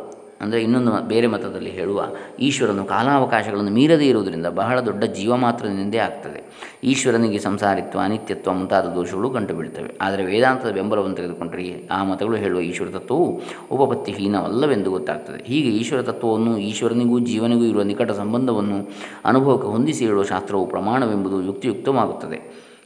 ಅಂದರೆ 0.42 0.62
ಇನ್ನೊಂದು 0.62 0.92
ಬೇರೆ 1.08 1.26
ಮತದಲ್ಲಿ 1.26 1.70
ಹೇಳುವ, 1.70 2.00
ಈಶ್ವರನು 2.40 2.84
ಕಾಲಾವಕಾಶಗಳನ್ನು 2.84 3.70
ಮೀರದೇ 3.70 4.06
ಇರುವುದರಿಂದ 4.06 4.46
ಬಹಳ 4.46 4.76
ದೊಡ್ಡ 4.80 5.04
ಜೀವ 5.18 5.36
ಮಾತ್ರದಿಂದೇ 5.36 5.98
ಆಗ್ತದೆ. 5.98 6.40
ಈಶ್ವರನಿಗೆ 6.84 7.38
ಸಂಸಾರಿತ್ವ, 7.38 7.98
ಅನಿತ್ಯತ್ವ 7.98 8.52
ಮುಂತಾದ 8.52 8.86
ದೋಷಗಳು 8.94 9.30
ಕಂಡು 9.30 9.54
ಬೀಳ್ತವೆ 9.54 9.90
ಆದರೆ 10.00 10.24
ವೇದಾಂತದ 10.24 10.70
ಬೆಂಬಲವನ್ನು 10.70 11.16
ತೆಗೆದುಕೊಂಡರೆ 11.16 11.88
ಆ 11.90 12.04
ಮತಗಳು 12.04 12.36
ಹೇಳುವ 12.36 12.60
ಈಶ್ವರ 12.60 12.88
ತತ್ವವು 12.88 13.26
ಉಪಪತ್ತಿಹೀನವಲ್ಲವೆಂದು 13.70 14.90
ಗೊತ್ತಾಗ್ತದೆ. 14.90 15.40
ಹೀಗೆ 15.44 15.70
ಈಶ್ವರ 15.80 16.02
ತತ್ವವನ್ನು, 16.02 16.58
ಈಶ್ವರನಿಗೂ 16.58 17.18
ಜೀವನಿಗೂ 17.30 17.64
ಇರುವ 17.64 17.82
ನಿಕಟ 17.82 18.10
ಸಂಬಂಧವನ್ನು, 18.10 18.80
ಅನುಭವಕ್ಕೆ 19.24 19.68
ಹೊಂದಿಸಿ 19.68 20.04
ಹೇಳುವ 20.06 20.24
ಶಾಸ್ತ್ರವು 20.24 20.66
ಪ್ರಮಾಣವೆಂಬುದು 20.66 21.40
ಯುಕ್ತಿಯುಕ್ತವಾಗುತ್ತದೆ. 21.42 22.40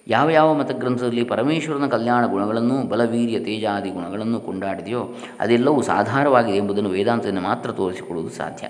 ಯಾವ 0.07 0.31
ಯಾವ 0.31 0.55
ಮತಗ್ರಂಥದಲ್ಲಿ 0.55 1.25
ಪರಮೇಶ್ವರನ 1.25 1.87
ಕಲ್ಯಾಣ 1.87 2.27
ಗುಣಗಳನ್ನು, 2.27 2.89
ಬಲವೀರ್ಯ, 2.89 3.39
ತೇಜಾದಿ 3.39 3.91
ಗುಣಗಳನ್ನು 3.91 4.41
ಕೊಂಡಾಡಿದೆಯೋ 4.41 5.15
ಅದೆಲ್ಲವೂ 5.41 5.83
ಸಾಧಾರವಾಗಿದೆ 5.83 6.57
ಎಂಬುದನ್ನು 6.57 6.91
ವೇದಾಂತದಿಂದ 6.91 7.39
ಮಾತ್ರ 7.39 7.73
ತೋರಿಸಿಕೊಡುವುದು 7.73 8.31
ಸಾಧ್ಯ. 8.31 8.67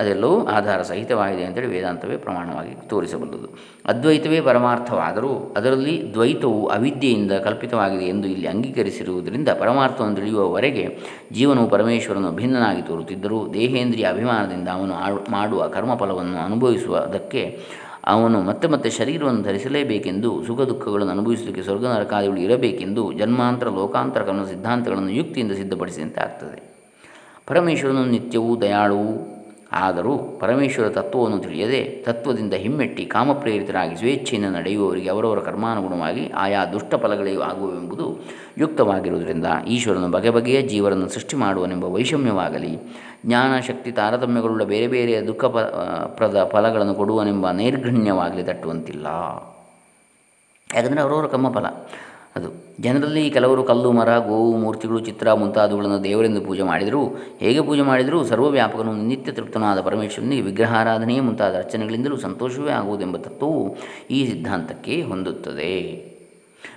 ಅದೆಲ್ಲವೂ 0.00 0.46
ಆಧಾರ 0.46 0.82
ಸಹಿತವಾಗಿದೆ 0.82 1.44
ಅಂತೇಳಿ 1.44 1.66
ವೇದಾಂತವೇ 1.66 2.16
ಪ್ರಮಾಣವಾಗಿ 2.16 2.88
ತೋರಿಸಬಲ್ಲದು. 2.88 3.48
ಅದ್ವೈತವೇ 3.86 4.40
ಪರಮಾರ್ಥವಾದರೂ 4.40 5.54
ಅದರಲ್ಲಿ 5.56 6.10
ದ್ವೈತವು 6.14 6.66
ಅವಿದ್ಯೆಯಿಂದ 6.66 7.32
ಕಲ್ಪಿತವಾಗಿದೆ 7.32 8.04
ಎಂದು 8.04 8.28
ಇಲ್ಲಿ 8.28 8.46
ಅಂಗೀಕರಿಸಿರುವುದರಿಂದ 8.46 9.48
ಪರಮಾರ್ಥವನ್ನು 9.48 10.16
ತಿಳಿಯುವವರೆಗೆ 10.16 10.98
ಜೀವನವು 11.32 11.70
ಪರಮೇಶ್ವರನು 11.70 12.32
ಭಿನ್ನನಾಗಿ 12.32 12.82
ತೋರುತ್ತಿದ್ದರೂ 12.82 13.52
ದೇಹೇಂದ್ರಿಯ 13.54 14.06
ಅಭಿಮಾನದಿಂದ 14.06 14.68
ಅವನು 14.68 14.94
ಮಾಡುವ 15.30 15.68
ಕರ್ಮಫಲವನ್ನು 15.68 16.44
ಅನುಭವಿಸುವುದಕ್ಕೆ 16.44 17.60
ಅವನು 18.04 18.42
ಮತ್ತೆ 18.42 18.68
ಮತ್ತೆ 18.68 18.90
ಶರೀರವನ್ನು 18.90 19.42
ಧರಿಸಲೇಬೇಕೆಂದು 19.42 20.44
ಸುಖ 20.44 20.60
ದುಃಖಗಳನ್ನು 20.60 21.12
ಅನುಭವಿಸಲಿಕ್ಕೆ 21.12 21.62
ಸ್ವರ್ಗ 21.62 21.86
ನರಕಾದಿಗಳು 21.86 22.36
ಇರಬೇಕೆಂದು 22.36 23.12
ಜನ್ಮಾಂತರ 23.12 23.68
ಲೋಕಾಂತರ 23.68 24.44
ಸಿದ್ಧಾಂತಗಳನ್ನು 24.48 25.10
ಯುಕ್ತಿಯಿಂದ 25.10 25.52
ಸಿದ್ಧಪಡಿಸಿದಂತೆ 25.52 26.20
ಆಗ್ತದೆ. 26.20 26.62
ಪರಮೇಶ್ವರನು 27.46 28.06
ನಿತ್ಯವೂ 28.06 28.60
ದಯಾಳುವು 28.60 29.31
ಆದರೂ 29.74 30.18
ಪರಮೇಶ್ವರ 30.40 30.88
ತತ್ವವನ್ನು 30.88 31.38
ತಿಳಿಯದೆ 31.38 31.84
ತತ್ವದಿಂದ 31.84 32.54
ಹಿಮ್ಮೆಟ್ಟಿ 32.54 33.06
ಕಾಮಪ್ರೇರಿತರಾಗಿ 33.06 33.96
ಸ್ವೇಚ್ಛೆಯಿಂದ 33.96 34.56
ನಡೆಯುವವರಿಗೆ 34.56 35.08
ಅವರವರ 35.08 35.40
ಕರ್ಮಾನುಗುಣವಾಗಿ 35.40 36.30
ಆಯಾ 36.30 36.64
ದುಷ್ಟ 36.64 36.94
ಫಲಗಳೇ 36.94 37.36
ಆಗುವೆಂಬುದು 37.36 38.24
ಯುಕ್ತವಾಗಿರುವುದರಿಂದ 38.58 39.46
ಈಶ್ವರನು 39.68 40.10
ಬಗೆ 40.10 40.30
ಬಗೆಯ 40.30 40.62
ಜೀವರನ್ನು 40.62 41.08
ಸೃಷ್ಟಿ 41.08 41.36
ಮಾಡುವನೆಂಬ 41.36 41.84
ವೈಷಮ್ಯವಾಗಲಿ. 41.84 42.78
ಜ್ಞಾನ 43.26 43.60
ಶಕ್ತಿ 43.60 43.92
ತಾರತಮ್ಯಗಳುಳ್ಳ 43.92 44.64
ಬೇರೆ 44.64 44.86
ಬೇರೆಯ 44.86 45.20
ದುಃಖ 45.20 45.44
ಪ್ರದ 45.44 46.48
ಫಲಗಳನ್ನು 46.52 46.94
ಕೊಡುವನೆಂಬ 46.94 47.50
ನೈರ್ಘಣ್ಯವಾಗಲಿ 47.50 48.42
ತಟ್ಟುವಂತಿಲ್ಲ. 48.42 49.06
ಯಾಕಂದರೆ 50.74 51.00
ಅವರವರ 51.00 51.26
ಕರ್ಮಫಲ 51.26 51.64
ಅದು. 52.36 52.61
ಜನರಲ್ಲಿ 52.80 53.30
ಕೆಲವರು 53.30 53.64
ಕಲ್ಲು, 53.64 53.92
ಮರ, 53.92 54.18
ಗೋವು, 54.18 54.56
ಮೂರ್ತಿಗಳು, 54.56 55.00
ಚಿತ್ರ 55.00 55.32
ಮುಂತಾದವುಗಳನ್ನು 55.32 56.04
ದೇವರೆಂದು 56.04 56.40
ಪೂಜೆ 56.40 56.62
ಮಾಡಿದರೂ, 56.62 57.06
ಹೇಗೆ 57.38 57.60
ಪೂಜೆ 57.60 57.82
ಮಾಡಿದರೂ 57.82 58.24
ಸರ್ವವ್ಯಾಪಕನು 58.24 59.02
ನಿತ್ಯ 59.02 59.32
ತೃಪ್ತನಾದ 59.32 59.80
ಪರಮೇಶ್ವರನಿಗೆ 59.80 60.42
ವಿಗ್ರಹಾರಾಧನೆಯೇ 60.42 61.20
ಮುಂತಾದ 61.20 61.56
ಅರ್ಚನೆಗಳಿಂದಲೂ 61.56 62.16
ಸಂತೋಷವೇ 62.16 62.70
ಆಗುವುದೆಂಬ 62.70 63.16
ತತ್ವವು 63.16 63.76
ಈ 64.10 64.26
ಸಿದ್ಧಾಂತಕ್ಕೆ 64.26 65.02
ಹೊಂದುತ್ತದೆ. 65.02 66.12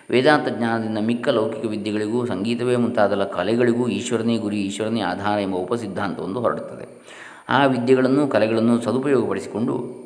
ವೇದಾಂತ 0.10 0.48
ಜ್ಞಾನದಿಂದ 0.50 0.98
ಮಿಕ್ಕ 0.98 1.30
ಲೌಕಿಕ 1.30 1.66
ವಿದ್ಯೆಗಳಿಗೂ, 1.66 2.26
ಸಂಗೀತವೇ 2.26 2.76
ಮುಂತಾದ 2.76 3.24
ಕಲೆಗಳಿಗೂ 3.24 3.88
ಈಶ್ವರನೇ 3.88 4.38
ಗುರಿ, 4.38 4.58
ಈಶ್ವರನೇ 4.58 5.02
ಆಧಾರ 5.02 5.40
ಎಂಬ 5.40 5.56
ಉಪಸಿದ್ಧಾಂತವೊಂದು 5.56 6.40
ಹೊರಡುತ್ತದೆ. 6.40 7.06
ಆ 7.50 7.66
ವಿದ್ಯೆಗಳನ್ನು, 7.66 8.28
ಕಲೆಗಳನ್ನು 8.28 8.82
ಸದುಪಯೋಗಪಡಿಸಿಕೊಂಡು 8.82 10.05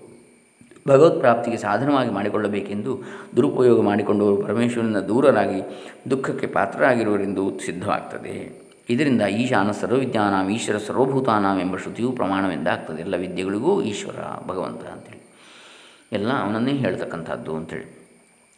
ಭಗವತ್ 0.87 1.19
ಪ್ರಾಪ್ತಿಗೆ 1.19 1.57
ಸಾಧನವಾಗಿ 1.57 2.09
ಮಾಡಿಕೊಳ್ಳಬೇಕೆಂದು 2.09 2.99
ದುರುಪಯೋಗ 3.35 3.81
ಮಾಡಿಕೊಂಡವರು 3.81 4.41
ಪರಮೇಶ್ವರನ 4.41 4.99
ದೂರರಾಗಿ 4.99 5.61
ದುಃಖಕ್ಕೆ 6.09 6.47
ಪಾತ್ರರಾಗಿರುವರೆಂದು 6.47 7.59
ಸಿದ್ಧವಾಗ್ತದೆ. 7.59 8.61
ಇದರಿಂದ 8.89 9.21
ಈಶಾನ 9.21 9.71
ಸರ್ವವಿದ್ಯಾನ 9.71 10.49
ಈಶ್ವರ 10.49 10.77
ಸರ್ವಭೂತಾನಾಂ 10.77 11.59
ಎಂಬ 11.59 11.77
ಶ್ರುತಿಯು 11.77 12.11
ಪ್ರಮಾಣವೆಂದಾಗ್ತದೆ. 12.11 13.01
ಎಲ್ಲ 13.01 13.15
ವಿದ್ಯೆಗಳಿಗೂ 13.15 13.81
ಈಶ್ವರ 13.81 14.47
ಭಗವಂತ 14.47 14.83
ಅಂತೇಳಿ. 14.83 15.21
ಎಲ್ಲ 16.11 16.31
ಅವನನ್ನೇ 16.31 16.71
ಹೇಳ್ತಕ್ಕಂಥದ್ದು 16.71 17.55
ಅಂತೇಳಿ. 17.55 17.99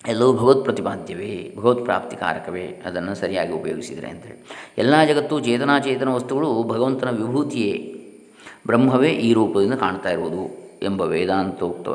ಎಲ್ಲವೂ 0.08 0.34
ಭಗವತ್ 0.34 0.64
ಪ್ರತಿಪಾದ್ಯವೇ, 0.64 1.56
ಭಗವತ್ 1.58 1.86
ಪ್ರಾಪ್ತಿಕಾರಕವೇ 1.86 2.82
ಅದನ್ನು 2.86 3.16
ಸರಿಯಾಗಿ 3.16 3.54
ಉಪಯೋಗಿಸಿದರೆ 3.54 4.10
ಅಂತೇಳಿ. 4.10 4.44
ಎಲ್ಲ 4.78 5.06
ಜಗತ್ತು 5.06 5.40
ಚೇತನಾಚೇತನ 5.40 6.10
ವಸ್ತುಗಳು 6.10 6.64
ಭಗವಂತನ 6.64 7.10
ವಿಭೂತಿಯೇ, 7.10 7.96
ಬ್ರಹ್ಮವೇ 8.68 9.10
ಈ 9.10 9.34
ರೂಪದಿಂದ 9.34 9.74
ಕಾಣ್ತಾ 9.74 10.10
ಇರುವುದು. 10.10 10.61
ಎಂಬ 10.84 11.02
ವೇದಾಂತೋಕ್ತ, 11.02 11.88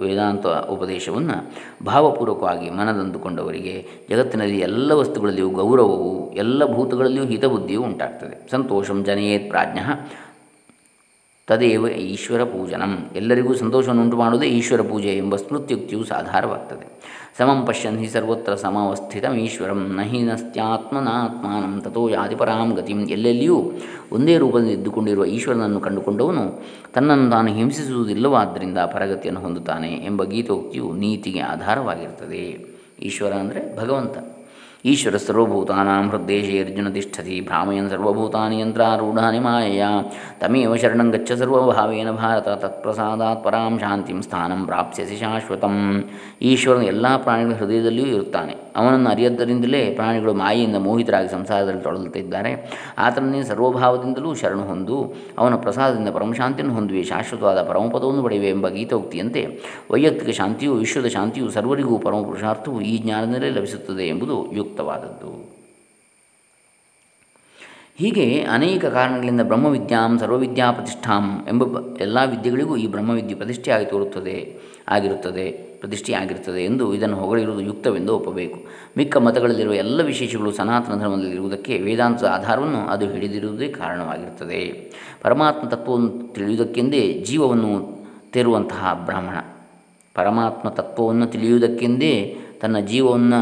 ವೇದಾಂತ 0.00 0.46
ಉಪದೇಶವನ್ನು 0.46 1.54
ಭಾವಪೂರ್ವಕವಾಗಿ 1.84 2.70
ಮನದಂದುಕೊಂಡವರಿಗೆ 2.70 3.86
ಜಗತ್ತಿನಲ್ಲಿ 4.10 4.58
ಎಲ್ಲ 4.58 4.92
ವಸ್ತುಗಳಲ್ಲಿಯೂ 4.92 5.50
ಗೌರವವು, 5.50 6.32
ಎಲ್ಲ 6.32 6.64
ಭೂತಗಳಲ್ಲಿಯೂ 6.64 7.24
ಹಿತಬುದ್ಧಿಯು 7.24 7.82
ಉಂಟಾಗ್ತದೆ. 7.82 8.50
ಸಂತೋಷಂ 8.50 9.04
ಜನಯೇತ್ 9.04 9.50
ಪ್ರಾಜ್ಞ. 9.50 9.78
ತದೇವ 11.48 11.88
ಈಶ್ವರ 11.88 12.44
ಪೂಜನಂ 12.44 12.92
ಎಲ್ಲರಿಗೂ 13.16 13.54
ಸಂತೋಷವನ್ನುಂಟು 13.54 14.16
ಮಾಡುವುದೇ 14.16 14.46
ಈಶ್ವರ 14.46 14.82
ಪೂಜೆ 14.82 15.16
ಎಂಬ 15.16 15.36
ಸ್ಮೃತ್ಯುಕ್ತಿಯು 15.36 16.04
ಸಾಧಾರವಾಗ್ತದೆ. 16.04 16.86
ಸಮಂ 17.38 17.66
ಪಶ್ಯನ್ 17.66 17.98
ಹಿ 17.98 18.08
ಸರ್ವತ್ರ 18.08 18.54
ಸಮವಸ್ಥಿತಂ 18.54 19.34
ಈಶ್ವರಂ. 19.34 19.92
ನಹಿ 19.96 20.22
ನಸ್ತ್ಯಾತ್ಮನಾತ್ಮಾನಂ 20.22 21.80
ತಥೋ 21.80 22.08
ಯಾದಿಪರಾಂ 22.08 22.74
ಗತಿಂ. 22.74 23.08
ಎಲ್ಲೆಲ್ಲಿಯೂ 23.08 23.72
ಒಂದೇ 24.12 24.38
ರೂಪದಲ್ಲಿ 24.38 24.72
ಇದ್ದುಕೊಂಡಿರುವ 24.72 25.24
ಈಶ್ವರನನ್ನು 25.24 25.80
ಕಂಡುಕೊಂಡವನು 25.80 26.44
ತನ್ನನ್ನು 26.94 27.30
ತಾನು 27.30 27.52
ಹಿಂಸಿಸುವುದಿಲ್ಲವಾದ್ದರಿಂದ 27.52 28.78
ಪರಗತಿಯನ್ನು 28.78 29.40
ಹೊಂದುತ್ತಾನೆ 29.40 29.88
ಎಂಬ 29.88 30.24
ಗೀತೋಕ್ತಿಯು 30.24 30.92
ನೀತಿಗೆ 30.92 31.40
ಆಧಾರವಾಗಿರುತ್ತದೆ. 31.40 32.66
ಈಶ್ವರ 33.02 33.32
ಅಂದರೆ 33.32 33.76
ಭಗವಂತ. 33.76 34.33
ಈಶ್ವರ 34.84 35.16
ಸರ್ವಭೂತಾನಾಂ 35.16 36.08
ಹೃದ್ದೇಶೇ 36.10 36.62
ಅರ್ಜುನ 36.62 36.88
ತಿಷ್ಠತಿ, 36.88 37.40
ಭ್ರಾಮಯನ್ 37.40 37.90
ಸರ್ವಭೂತಾನಿ 37.90 38.60
ಯಂತ್ರಾರೂಢಾನಿ 38.60 39.38
ಮಾಯಯ, 39.38 39.84
ತಮೇವ 40.40 40.76
ಶರಣಂ 40.76 41.10
ಗಚ್ಚ 41.10 41.32
ಸರ್ವಭಾವೇನ 41.32 42.10
ಭಾರತ, 42.10 42.48
ತತ್ಪ್ರಸಾದಾತ್ 42.48 43.44
ಪರಾಂ 43.44 43.78
ಶಾಂತಿಂ 43.78 44.22
ಸ್ಥಾನಂ 44.22 44.66
ಪ್ರಾಪ್ಸ್ಯಸಿ 44.66 45.16
ಶಾಶ್ವತಂ. 45.16 46.04
ಈಶ್ವರನ 46.42 46.82
ಎಲ್ಲ 46.82 47.16
ಪ್ರಾಣಿಗಳ 47.16 47.54
ಹೃದಯದಲ್ಲಿಯೂ 47.54 48.08
ಇರುತ್ತಾನೆ. 48.08 48.63
ಅವನನ್ನು 48.76 49.10
ಅರಿಯದ್ದರಿಂದಲೇ 49.10 49.94
ಪ್ರಾಣಿಗಳು 49.94 50.34
ಮಾಯೆಯಿಂದ 50.34 50.76
ಮೋಹಿತರಾಗಿ 50.76 51.28
ಸಂಸಾರದಲ್ಲಿ 51.28 51.82
ತೊಳಲುತ್ತಿದ್ದಾರೆ 51.82 52.82
ಆತನನ್ನೇ 52.98 53.42
ಸರ್ವಭಾವದಿಂದಲೂ 53.42 54.34
ಶರಣು 54.34 54.62
ಹೊಂದು, 54.62 55.14
ಅವನ 55.38 55.56
ಪ್ರಸಾದದಿಂದ 55.56 56.08
ಪರಮಶಾಂತಿಯನ್ನು 56.08 56.74
ಹೊಂದುವೆ, 56.74 57.02
ಶಾಶ್ವತವಾದ 57.02 57.62
ಪರಮಪದವನ್ನು 57.62 58.22
ಪಡೆಯುವೆ 58.22 58.48
ಎಂಬ 58.48 58.68
ಗೀತೋಕ್ತಿಯಂತೆ 58.68 59.44
ವೈಯಕ್ತಿಕ 59.90 60.30
ಶಾಂತಿಯು 60.30 60.74
ವಿಶ್ವದ 60.74 61.06
ಶಾಂತಿಯು 61.06 61.50
ಸರ್ವರಿಗೂ 61.50 61.98
ಪರಮ 61.98 62.22
ಪುರುಷಾರ್ಥವು 62.22 62.80
ಈ 62.80 62.98
ಜ್ಞಾನದಲ್ಲೇ 62.98 63.50
ಲಭಿಸುತ್ತದೆ 63.50 64.08
ಎಂಬುದು 64.08 64.52
ಯುಕ್ತವಾದದ್ದು. 64.52 65.53
ಹೀಗೆ 67.98 68.40
ಅನೇಕ 68.40 68.84
ಕಾರಣಗಳಿಂದ 68.84 69.40
ಬ್ರಹ್ಮವಿದ್ಯಾಂ 69.40 70.18
ಸರ್ವವಿದ್ಯಾ 70.18 70.72
ಪ್ರತಿಷ್ಠಾಂ 70.72 71.46
ಎಂಬ 71.48 71.62
ಎಲ್ಲ 72.00 72.18
ವಿದ್ಯೆಗಳಿಗೂ 72.30 72.76
ಈ 72.76 72.86
ಬ್ರಹ್ಮವಿದ್ಯೆ 72.86 73.34
ಪ್ರತಿಷ್ಠೆಯಾಗಿ 73.34 73.86
ತೋರುತ್ತದೆ, 73.86 74.56
ಆಗಿರುತ್ತದೆ, 74.88 75.52
ಪ್ರತಿಷ್ಠೆಯಾಗಿರುತ್ತದೆ 75.52 76.64
ಎಂದು 76.64 76.94
ಇದನ್ನು 76.94 77.16
ಹೊಗಳಿರುವುದು 77.16 77.60
ಯುಕ್ತವೆಂದು 77.60 78.16
ಒಪ್ಪಬೇಕು. 78.16 78.64
ಮಿಕ್ಕ 78.96 79.16
ಮತಗಳಲ್ಲಿರುವ 79.16 79.74
ಎಲ್ಲ 79.74 80.02
ವಿಶೇಷಗಳು 80.02 80.52
ಸನಾತನ 80.52 81.00
ಧರ್ಮದಲ್ಲಿರುವುದಕ್ಕೆ 81.00 81.78
ವೇದಾಂತದ 81.78 82.26
ಆಧಾರವನ್ನು 82.26 82.86
ಅದು 82.88 83.10
ಹಿಡಿದಿರುವುದೇ 83.10 83.68
ಕಾರಣವಾಗಿರುತ್ತದೆ. 83.68 84.60
ಪರಮಾತ್ಮ 85.22 85.68
ತತ್ವವನ್ನು 85.68 86.34
ತಿಳಿಯುವುದಕ್ಕೆಂದೇ 86.34 87.24
ಜೀವವನ್ನು 87.26 87.72
ತೆರುವಂತಹ 88.32 89.02
ಬ್ರಾಹ್ಮಣ. 89.06 89.36
ಪರಮಾತ್ಮ 90.14 90.68
ತತ್ವವನ್ನು 90.68 91.26
ತಿಳಿಯುವುದಕ್ಕೆಂದೇ 91.26 92.36
ತನ್ನ 92.60 92.78
ಜೀವವನ್ನು 92.78 93.40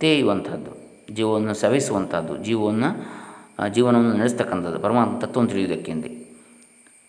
ತೇಯುವಂಥದ್ದು, 0.00 0.72
ಜೀವವನ್ನು 1.14 1.54
ಸವಿಸುವಂಥದ್ದು, 1.54 2.44
ಜೀವವನ್ನು 2.44 3.17
ಜೀವನವನ್ನು 3.66 4.14
ನಡೆಸ್ತಕ್ಕಂಥದ್ದು, 4.14 4.78
ಪರಮಾತ್ಮ 4.78 5.18
ತತ್ವವನ್ನು 5.18 5.50
ತಿಳಿಯುವುದಕ್ಕೆಂದೇ 5.50 6.40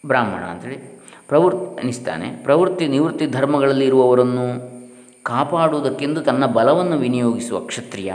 ಬ್ರಾಹ್ಮಣ 0.06 0.44
ಅಂಥೇಳಿ 0.44 1.00
ಪ್ರವೃತ್ತಿ 1.28 1.82
ಅನಿಸ್ತಾನೆ. 1.82 2.44
ಪ್ರವೃತ್ತಿ, 2.44 2.88
ನಿವೃತ್ತಿ 2.88 3.28
ಧರ್ಮಗಳಲ್ಲಿ 3.28 3.86
ಇರುವವರನ್ನು 3.86 4.70
ಕಾಪಾಡುವುದಕ್ಕೆಂದು 5.24 6.22
ತನ್ನ 6.22 6.46
ಬಲವನ್ನು 6.46 6.98
ವಿನಿಯೋಗಿಸುವ 6.98 7.60
ಕ್ಷತ್ರಿಯ, 7.60 8.14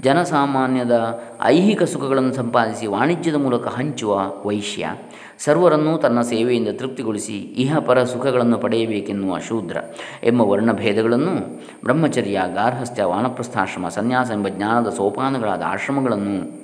ಜನಸಾಮಾನ್ಯದ 0.00 1.22
ಐಹಿಕ 1.42 1.82
ಸುಖಗಳನ್ನು 1.82 2.34
ಸಂಪಾದಿಸಿ 2.34 2.86
ವಾಣಿಜ್ಯದ 2.86 3.34
ಮೂಲಕ 3.34 3.66
ಹಂಚುವ 3.66 4.20
ವೈಶ್ಯ, 4.46 4.94
ಸರ್ವರನ್ನೂ 5.38 5.98
ತನ್ನ 5.98 6.20
ಸೇವೆಯಿಂದ 6.20 6.68
ತೃಪ್ತಿಗೊಳಿಸಿ 6.78 7.32
ಇಹಪರ 7.32 8.04
ಸುಖಗಳನ್ನು 8.04 8.58
ಪಡೆಯಬೇಕೆನ್ನುವ 8.58 9.38
ಶೂದ್ರ 9.38 9.76
ಎಂಬ 10.24 10.40
ವರ್ಣಭೇದಗಳನ್ನು 10.40 11.60
ಬ್ರಹ್ಮಚರ್ಯ, 11.84 12.42
ಗಾರ್ಹಸ್ಥ್ಯ, 12.54 13.04
ವಾನಪ್ರಸ್ಥಾಶ್ರಮ, 13.04 13.88
ಸನ್ಯಾಸ 13.88 14.30
ಎಂಬ 14.30 14.48
ಜ್ಞಾನದ 14.48 14.88
ಸೋಪಾನಗಳಾದ 14.88 15.62
ಆಶ್ರಮಗಳನ್ನು 15.66 16.59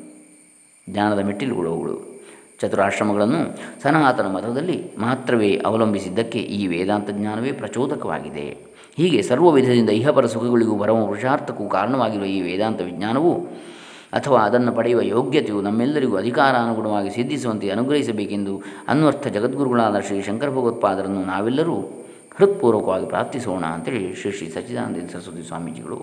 ಜ್ಞಾನದ 0.90 1.18
ಮೆಟ್ಟಿಲುಗಳು 1.18 2.16
ಚತುರಾಶ್ರಮಗಳನ್ನು 2.60 3.40
ಸನಾತನ 3.82 4.26
ಮತದಲ್ಲಿ 4.26 4.90
ಮಾತ್ರವೇ 4.98 5.56
ಅವಲಂಬಿಸಿದ್ದಕ್ಕೆ 5.66 6.38
ಈ 6.38 6.66
ವೇದಾಂತ 6.66 7.10
ಜ್ಞಾನವೇ 7.10 7.52
ಪ್ರಚೋದಕವಾಗಿದೆ. 7.52 8.46
ಹೀಗೆ 8.96 9.22
ಸರ್ವ 9.22 9.50
ವಿಧದಿಂದ 9.50 9.90
ಇಹಪರ 9.90 10.26
ಸುಖಗಳಿಗೂ 10.26 10.78
ಪರಮ 10.78 11.06
ಪುರುಷಾರ್ಥಕ್ಕೂ 11.06 11.68
ಕಾರಣವಾಗಿರುವ 11.68 12.26
ಈ 12.26 12.40
ವೇದಾಂತ 12.40 12.80
ವಿಜ್ಞಾನವು 12.80 13.32
ಅಥವಾ 14.12 14.40
ಅದನ್ನು 14.40 14.72
ಪಡೆಯುವ 14.72 15.02
ಯೋಗ್ಯತೆಯು 15.02 15.62
ನಮ್ಮೆಲ್ಲರಿಗೂ 15.62 16.16
ಅಧಿಕಾರಾನುಗುಣವಾಗಿ 16.16 17.10
ಸಿದ್ಧಿಸುವಂತೆ 17.10 17.68
ಅನುಗ್ರಹಿಸಬೇಕೆಂದು 17.68 18.62
ಅನ್ವರ್ಥ 18.88 19.26
ಜಗದ್ಗುರುಗಳಾದ 19.26 20.00
ಶ್ರೀ 20.00 20.22
ಶಂಕರ 20.22 20.50
ಭಗವತ್ಪಾದರನ್ನು 20.50 21.24
ನಾವೆಲ್ಲರೂ 21.24 21.76
ಹೃತ್ಪೂರ್ವಕವಾಗಿ 22.36 23.06
ಪ್ರಾರ್ಥಿಸೋಣ 23.06 23.64
ಅಂತೇಳಿ 23.64 24.14
ಶ್ರೀ 24.14 24.32
ಶ್ರೀ 24.32 24.48
ಸಚ್ಚಿದಾನಂದ 24.48 24.96
ಸರಸ್ವತಿ 25.12 25.48
ಸ್ವಾಮೀಜಿಗಳು 25.48 25.96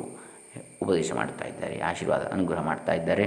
ಉಪದೇಶ 0.84 1.12
ಮಾಡ್ತಾ 1.14 1.46
ಇದ್ದಾರೆ, 1.48 1.80
ಆಶೀರ್ವಾದ, 1.80 2.22
ಅನುಗ್ರಹ 2.22 2.62
ಮಾಡ್ತಾ 2.62 2.94
ಇದ್ದಾರೆ. 2.94 3.26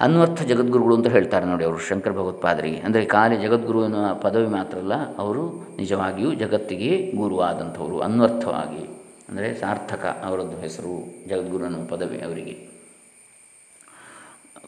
ಅನ್ವರ್ಥ 0.00 0.42
ಜಗದ್ಗುರುಗಳು 0.42 0.96
ಅಂತ 0.96 1.06
ಹೇಳ್ತಾರೆ 1.06 1.46
ನೋಡಿ 1.46 1.64
ಅವರು, 1.64 1.78
ಶಂಕರ 1.78 2.10
ಭಗವತ್ಪಾದರಿಗೆ 2.10 2.76
ಅಂದರೆ 2.76 3.04
ಕಾಲಿ 3.04 3.36
ಜಗದ್ಗುರು 3.36 3.84
ಎನ್ನುವ 3.84 4.14
ಪದವಿ 4.14 4.46
ಮಾತ್ರ 4.46 4.78
ಅಲ್ಲ, 4.78 5.16
ಅವರು 5.16 5.74
ನಿಜವಾಗಿಯೂ 5.76 6.34
ಜಗತ್ತಿಗೆ 6.34 7.12
ಗುರುವಾದಂಥವರು 7.16 8.00
ಅನ್ವರ್ಥವಾಗಿ. 8.00 8.84
ಅಂದರೆ 9.28 9.54
ಸಾರ್ಥಕ 9.54 10.22
ಅವರದ್ದು 10.24 10.56
ಹೆಸರು, 10.60 10.94
ಜಗದ್ಗುರು 11.28 11.64
ಅನ್ನುವ 11.64 11.84
ಪದವಿ 11.84 12.20
ಅವರಿಗೆ. 12.20 12.68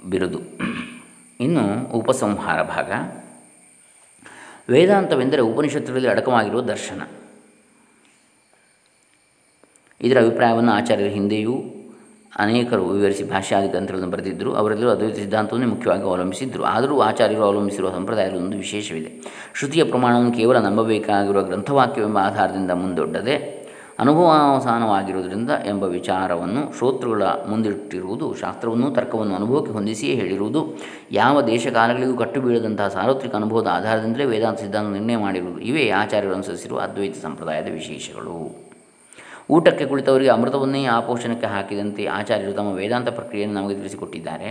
ಬಿರುದು. 0.06 0.40
ಇನ್ನು 1.40 1.90
ಉಪಸಂಹಾರ 1.92 2.62
ಭಾಗ. 2.62 2.92
ವೇದಾಂತವೆಂದರೆ 4.70 5.40
ಉಪನಿಷತ್ತುಗಳಲ್ಲಿ 5.40 6.08
ಅಡಕವಾಗಿರುವ 6.08 6.60
ದರ್ಶನ. 6.60 7.02
ಇದರ 10.00 10.20
ಅಭಿಪ್ರಾಯವನ್ನು 10.20 10.72
ಆಚಾರ್ಯರ 10.72 11.08
ಹಿಂದೆಯೂ 11.08 11.54
ಅನೇಕರು 12.36 12.88
ವಿವರಿಸಿ 12.88 13.24
ಭಾಷ್ಯಾದಿ 13.24 13.68
ಗ್ರಂಥಗಳನ್ನು 13.68 14.10
ಬರೆದಿದ್ದರು. 14.10 14.54
ಅವರೆಲ್ಲರೂ 14.54 14.90
ಅದ್ವೈತ 14.90 15.16
ಸಿದ್ಧಾಂತವನ್ನೇ 15.16 15.66
ಮುಖ್ಯವಾಗಿ 15.66 16.02
ಅವಲಂಬಿಸಿದ್ದರು 16.02 16.64
ಆದರೂ 16.64 17.00
ಆಚಾರ್ಯರು 17.00 17.42
ಅವಲಂಬಿಸಿರುವ 17.42 17.90
ಸಂಪ್ರದಾಯದ 17.90 18.34
ಒಂದು 18.34 18.56
ವಿಶೇಷವಿದೆ. 18.56 19.10
ಶ್ರುತಿಯ 19.54 19.84
ಪ್ರಮಾಣವನ್ನು 19.84 20.32
ಕೇವಲ 20.32 20.58
ನಂಬಬೇಕಾಗಿರುವ 20.58 21.42
ಗ್ರಂಥವಾಕ್ಯವೆಂಬ 21.42 22.18
ಆಧಾರದಿಂದ 22.18 22.70
ಮುಂದೊಡ್ಡದೆ 22.70 23.62
ಅನುಭವಾವಸಾನವಾಗಿರುವುದರಿಂದ 23.98 25.50
ಎಂಬ 25.66 25.82
ವಿಚಾರವನ್ನು 25.82 26.78
ಶ್ರೋತೃಗಳ 26.78 27.22
ಮುಂದಿಟ್ಟಿರುವುದು, 27.22 28.34
ಶಾಸ್ತ್ರವನ್ನು 28.40 28.90
ತರ್ಕವನ್ನು 28.90 29.34
ಅನುಭವಕ್ಕೆ 29.34 29.72
ಹೊಂದಿಸಿಯೇ 29.72 30.14
ಹೇಳಿರುವುದು, 30.14 30.78
ಯಾವ 31.12 31.42
ದೇಶ 31.42 31.66
ಕಾಲಗಳಿಗೂ 31.66 32.16
ಕಟ್ಟು 32.16 32.40
ಬೀಳದಂತಹ 32.40 32.88
ಸಾರ್ವತ್ರಿಕ 32.88 33.34
ಅನುಭವದ 33.34 33.66
ಆಧಾರದಿಂದಲೇ 33.66 34.24
ವೇದಾಂತ 34.24 34.60
ಸಿದ್ಧಾಂತ 34.60 34.88
ನಿರ್ಣಯ 34.88 35.16
ಮಾಡಿರುವುದು, 35.16 35.60
ಇವೇ 35.60 35.88
ಆಚಾರ್ಯರು 35.88 36.34
ಅನುಸರಿಸಿರುವ 36.34 36.78
ಅದ್ವೈತ 36.78 37.14
ಸಂಪ್ರದಾಯದ 37.22 37.72
ವಿಶೇಷಗಳು. 37.72 38.61
ಊಟಕ್ಕೆ 39.52 39.84
ಕುಳಿತವರಿಗೆ 39.86 40.30
ಅಮೃತವನ್ನೇ 40.30 40.84
ಆಪೋಷಣಕ್ಕೆ 40.84 41.46
ಹಾಕಿದಂತೆ 41.46 42.06
ಆಚಾರ್ಯರು 42.06 42.52
ತಮ್ಮ 42.52 42.68
ವೇದಾಂತ 42.68 43.08
ಪ್ರಕ್ರಿಯೆಯನ್ನು 43.08 43.60
ನಮಗೆ 43.60 43.74
ತಿಳಿಸಿಕೊಟ್ಟಿದ್ದಾರೆ. 43.74 44.48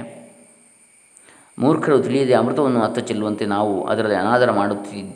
ಮೂರ್ಖರು 1.60 2.00
ತಿಳಿಯದೆ 2.00 2.34
ಅಮೃತವನ್ನು 2.34 2.81
ಅತ್ತ 2.81 3.00
ಚೆಲ್ಲುವಂತೆ 3.00 3.46
ನಾವು 3.46 3.84
ಅದರಲ್ಲಿ 3.84 4.15
ಅನಾದರ 4.15 4.51
ಮಾಡುತ್ತಿದ್ದ 4.51 5.13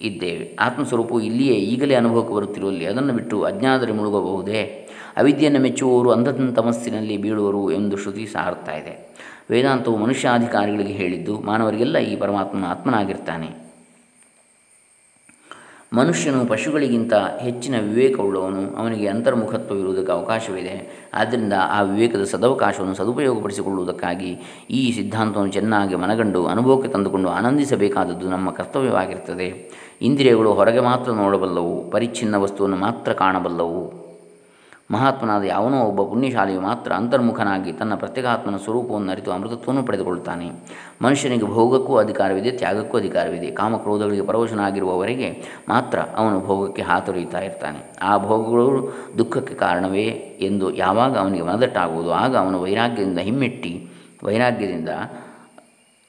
ಇದ್ದೇವೆ 0.00 0.56
ಆತ್ಮಸ್ವರೂಪವು 0.60 1.20
ಇಲ್ಲಿಯೇ 1.20 1.54
ಈಗಲೇ 1.54 1.94
ಅನುಭವಕ್ಕೆ 1.94 2.34
ಬರುತ್ತಿರುವಲ್ಲಿ 2.34 2.86
ಅದನ್ನು 2.86 3.12
ಬಿಟ್ಟು 3.12 3.42
ಅಜ್ಞಾನದಲ್ಲಿ 3.42 3.94
ಮುಳುಗಬಹುದೇ? 3.94 4.88
ಅವಿದ್ಯೆಯನ್ನು 5.16 5.60
ಮೆಚ್ಚುವವರು 5.60 6.10
ಅಂಧತನ 6.10 6.50
ತಮಸ್ಸಿನಲ್ಲಿ 6.56 7.16
ಬೀಳುವರು 7.16 7.70
ಎಂದು 7.70 7.96
ಶ್ರುತಿ 7.96 8.26
ಸಾರುತ್ತಾ 8.26 8.72
ಇದೆ. 8.72 8.94
ವೇದಾಂತವು 9.50 9.96
ಮನುಷ್ಯಾಧಿಕಾರಿಗಳಿಗೆ 9.96 10.92
ಹೇಳಿದ್ದು, 10.92 11.40
ಮಾನವರಿಗೆಲ್ಲ 11.40 11.98
ಈ 11.98 12.16
ಪರಮಾತ್ಮನ 12.16 12.64
ಆತ್ಮನಾಗಿರ್ತಾನೆ. 12.64 13.67
ಮನುಷ್ಯನು 15.92 16.46
ಪಶುಗಳಿಗಿಂತ 16.46 17.12
ಹೆಚ್ಚಿನ 17.14 17.74
ವಿವೇಕವುಳ್ಳವನು 17.80 18.76
ಅವನಿಗೆ 18.76 19.06
ಅಂತರ್ಮುಖತ್ವವಿರುವುದಕ್ಕೆ 19.06 20.12
ಅವಕಾಶವಿದೆ. 20.12 21.08
ಆದ್ದರಿಂದ 21.14 21.52
ಆ 21.68 21.82
ವಿವೇಕದ 21.82 22.24
ಸದವಕಾಶವನ್ನು 22.24 22.94
ಸದುಪಯೋಗಪಡಿಸಿಕೊಳ್ಳುವುದಕ್ಕಾಗಿ 22.94 24.38
ಈ 24.70 24.92
ಸಿದ್ಧಾಂತವನ್ನು 24.92 25.52
ಚೆನ್ನಾಗಿ 25.52 25.94
ಮನಗಂಡು 25.94 26.46
ಅನುಭವಕ್ಕೆ 26.46 26.88
ತಂದುಕೊಂಡು 26.88 27.28
ಆನಂದಿಸಬೇಕಾದದ್ದು 27.28 28.28
ನಮ್ಮ 28.30 28.50
ಕರ್ತವ್ಯವಾಗಿರುತ್ತದೆ. 28.50 29.70
ಇಂದ್ರಿಯಗಳು 30.02 30.52
ಹೊರಗೆ 30.52 30.80
ಮಾತ್ರ 30.80 31.12
ನೋಡಬಲ್ಲವು, 31.12 31.90
ಪರಿಚ್ಛಿನ್ನ 31.90 32.34
ವಸ್ತುವನ್ನು 32.36 32.76
ಮಾತ್ರ 32.76 33.12
ಕಾಣಬಲ್ಲವು. 33.12 34.07
ಮಹಾತ್ಮನಾದ 34.90 35.44
ಯಾವನೋ 35.44 35.78
ಒಬ್ಬ 35.82 36.02
ಪುಣ್ಯಶಾಲಿಯು 36.02 36.60
ಮಾತ್ರ 36.60 36.92
ಅಂತರ್ಮುಖನಾಗಿ 36.92 37.72
ತನ್ನ 37.72 37.94
ಪ್ರತ್ಯೇಕಾತ್ಮನ 37.94 38.56
ಸ್ವರೂಪವನ್ನು 38.56 39.12
ಅರಿತು 39.12 39.30
ಅಮೃತತ್ವವನ್ನು 39.32 39.82
ಪಡೆದುಕೊಳ್ಳುತ್ತಾನೆ. 39.86 40.46
ಮನುಷ್ಯನಿಗೆ 41.02 41.46
ಭೋಗಕ್ಕೂ 41.46 41.96
ಅಧಿಕಾರವಿದೆ, 41.96 42.50
ತ್ಯಾಗಕ್ಕೂ 42.50 42.98
ಅಧಿಕಾರವಿದೆ. 42.98 43.50
ಕಾಮಕ್ರೋಧಗಳಿಗೆ 43.50 44.26
ಪರವಶನಾಗಿರುವವರೆಗೆ 44.26 45.28
ಮಾತ್ರ 45.68 45.98
ಅವನು 45.98 46.40
ಭೋಗಕ್ಕೆ 46.46 46.82
ಹಾತೊರೆಯುತ್ತಾ 46.82 47.38
ಇರ್ತಾನೆ. 47.38 47.94
ಆ 48.02 48.18
ಭೋಗಗಳು 48.18 48.94
ದುಃಖಕ್ಕೆ 49.18 49.54
ಕಾರಣವೇ 49.54 50.08
ಎಂದು 50.40 50.74
ಯಾವಾಗ 50.76 51.18
ಅವನಿಗೆ 51.18 51.44
ಮನದಟ್ಟಾಗುವುದು, 51.44 52.12
ಆಗ 52.12 52.36
ಅವನು 52.36 52.62
ವೈರಾಗ್ಯದಿಂದ 52.62 53.18
ಹಿಮ್ಮೆಟ್ಟಿ, 53.18 53.74
ವೈರಾಗ್ಯದಿಂದ 54.24 54.88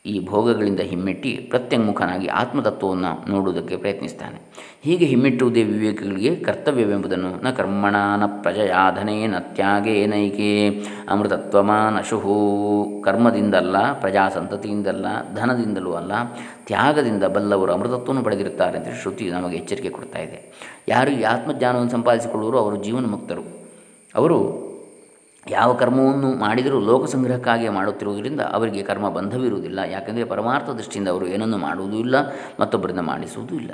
ಈ 0.05 0.25
ಭೋಗಗಳಿಂದ 0.25 0.79
ಹಿಮ್ಮೆಟ್ಟಿ 0.79 1.31
ಪ್ರತ್ಯಂಗುಖನಾಗಿ 1.49 2.27
ಆತ್ಮತತ್ವವನ್ನು 2.27 3.31
ನೋಡುವುದಕ್ಕೆ 3.31 3.75
ಪ್ರಯತ್ನಿಸ್ತಾನೆ. 3.77 4.37
ಹೀಗೆ 4.83 5.05
ಹಿಮ್ಮೆಟ್ಟುವುದೇ 5.05 5.63
ವಿವೇಕಗಳಿಗೆ 5.63 6.35
ಕರ್ತವ್ಯವೆಂಬುದನ್ನು 6.35 7.43
ನ 7.43 7.49
ಕರ್ಮಣ 7.49 7.95
ನ 8.17 8.25
ಪ್ರಜಯಾಧನೆ 8.25 9.27
ನ 9.27 9.39
ತ್ಯಾಗೇ 9.39 10.05
ನೈಕೆ 10.05 10.69
ಅಮೃತತ್ವಮಾನಶುಹು 11.07 12.37
ಕರ್ಮದಿಂದಲ್ಲ 13.01 13.93
ಪ್ರಜಾ 13.93 14.29
ಸಂತತಿಯಿಂದಲ್ಲ 14.29 15.05
ಧನದಿಂದಲೂ 15.35 15.93
ಅಲ್ಲ, 15.93 16.11
ತ್ಯಾಗದಿಂದ 16.67 17.23
ಬಲ್ಲವರು 17.23 17.73
ಅಮೃತತ್ವವನ್ನು 17.73 18.23
ಪಡೆದಿರುತ್ತಾರೆ 18.23 18.77
ಅಂತ 18.77 19.01
ಶ್ರುತಿ 19.01 19.29
ನಮಗೆ 19.29 19.57
ಎಚ್ಚರಿಕೆ 19.57 19.89
ಕೊಡ್ತಾ 19.89 20.19
ಇದೆ. 20.19 20.39
ಯಾರು 20.87 21.11
ಈ 21.11 21.21
ಆತ್ಮಜ್ಞಾನವನ್ನು 21.23 21.91
ಸಂಪಾದಿಸಿಕೊಳ್ಳುವರು 21.91 22.57
ಅವರು 22.57 22.83
ಜೀವನ 22.83 23.05
ಮುಕ್ತರು 23.05 23.45
ಅವರು 24.15 24.68
ಯಾವ 25.47 25.73
ಕರ್ಮವನ್ನು 25.73 26.33
ಮಾಡಿದರೂ 26.33 26.79
ಲೋಕ 26.79 27.05
ಸಂಗ್ರಹಕ್ಕಾಗಿಯೇ 27.05 27.69
ಮಾಡುತ್ತಿರುವುದರಿಂದ 27.69 28.39
ಅವರಿಗೆ 28.39 28.83
ಕರ್ಮ 28.83 29.09
ಬಂಧವಿರುವುದಿಲ್ಲ. 29.09 29.79
ಯಾಕೆಂದರೆ 29.79 30.23
ಪರಮಾರ್ಥ 30.23 30.69
ದೃಷ್ಟಿಯಿಂದ 30.69 31.07
ಅವರು 31.07 31.27
ಏನನ್ನು 31.27 31.57
ಮಾಡುವುದೂ 31.57 31.97
ಇಲ್ಲ 31.97 32.15
ಮತ್ತೊಬ್ಬರಿಂದ 32.59 32.99
ಮಾಡಿಸುವುದೂ 32.99 33.55
ಇಲ್ಲ. 33.55 33.71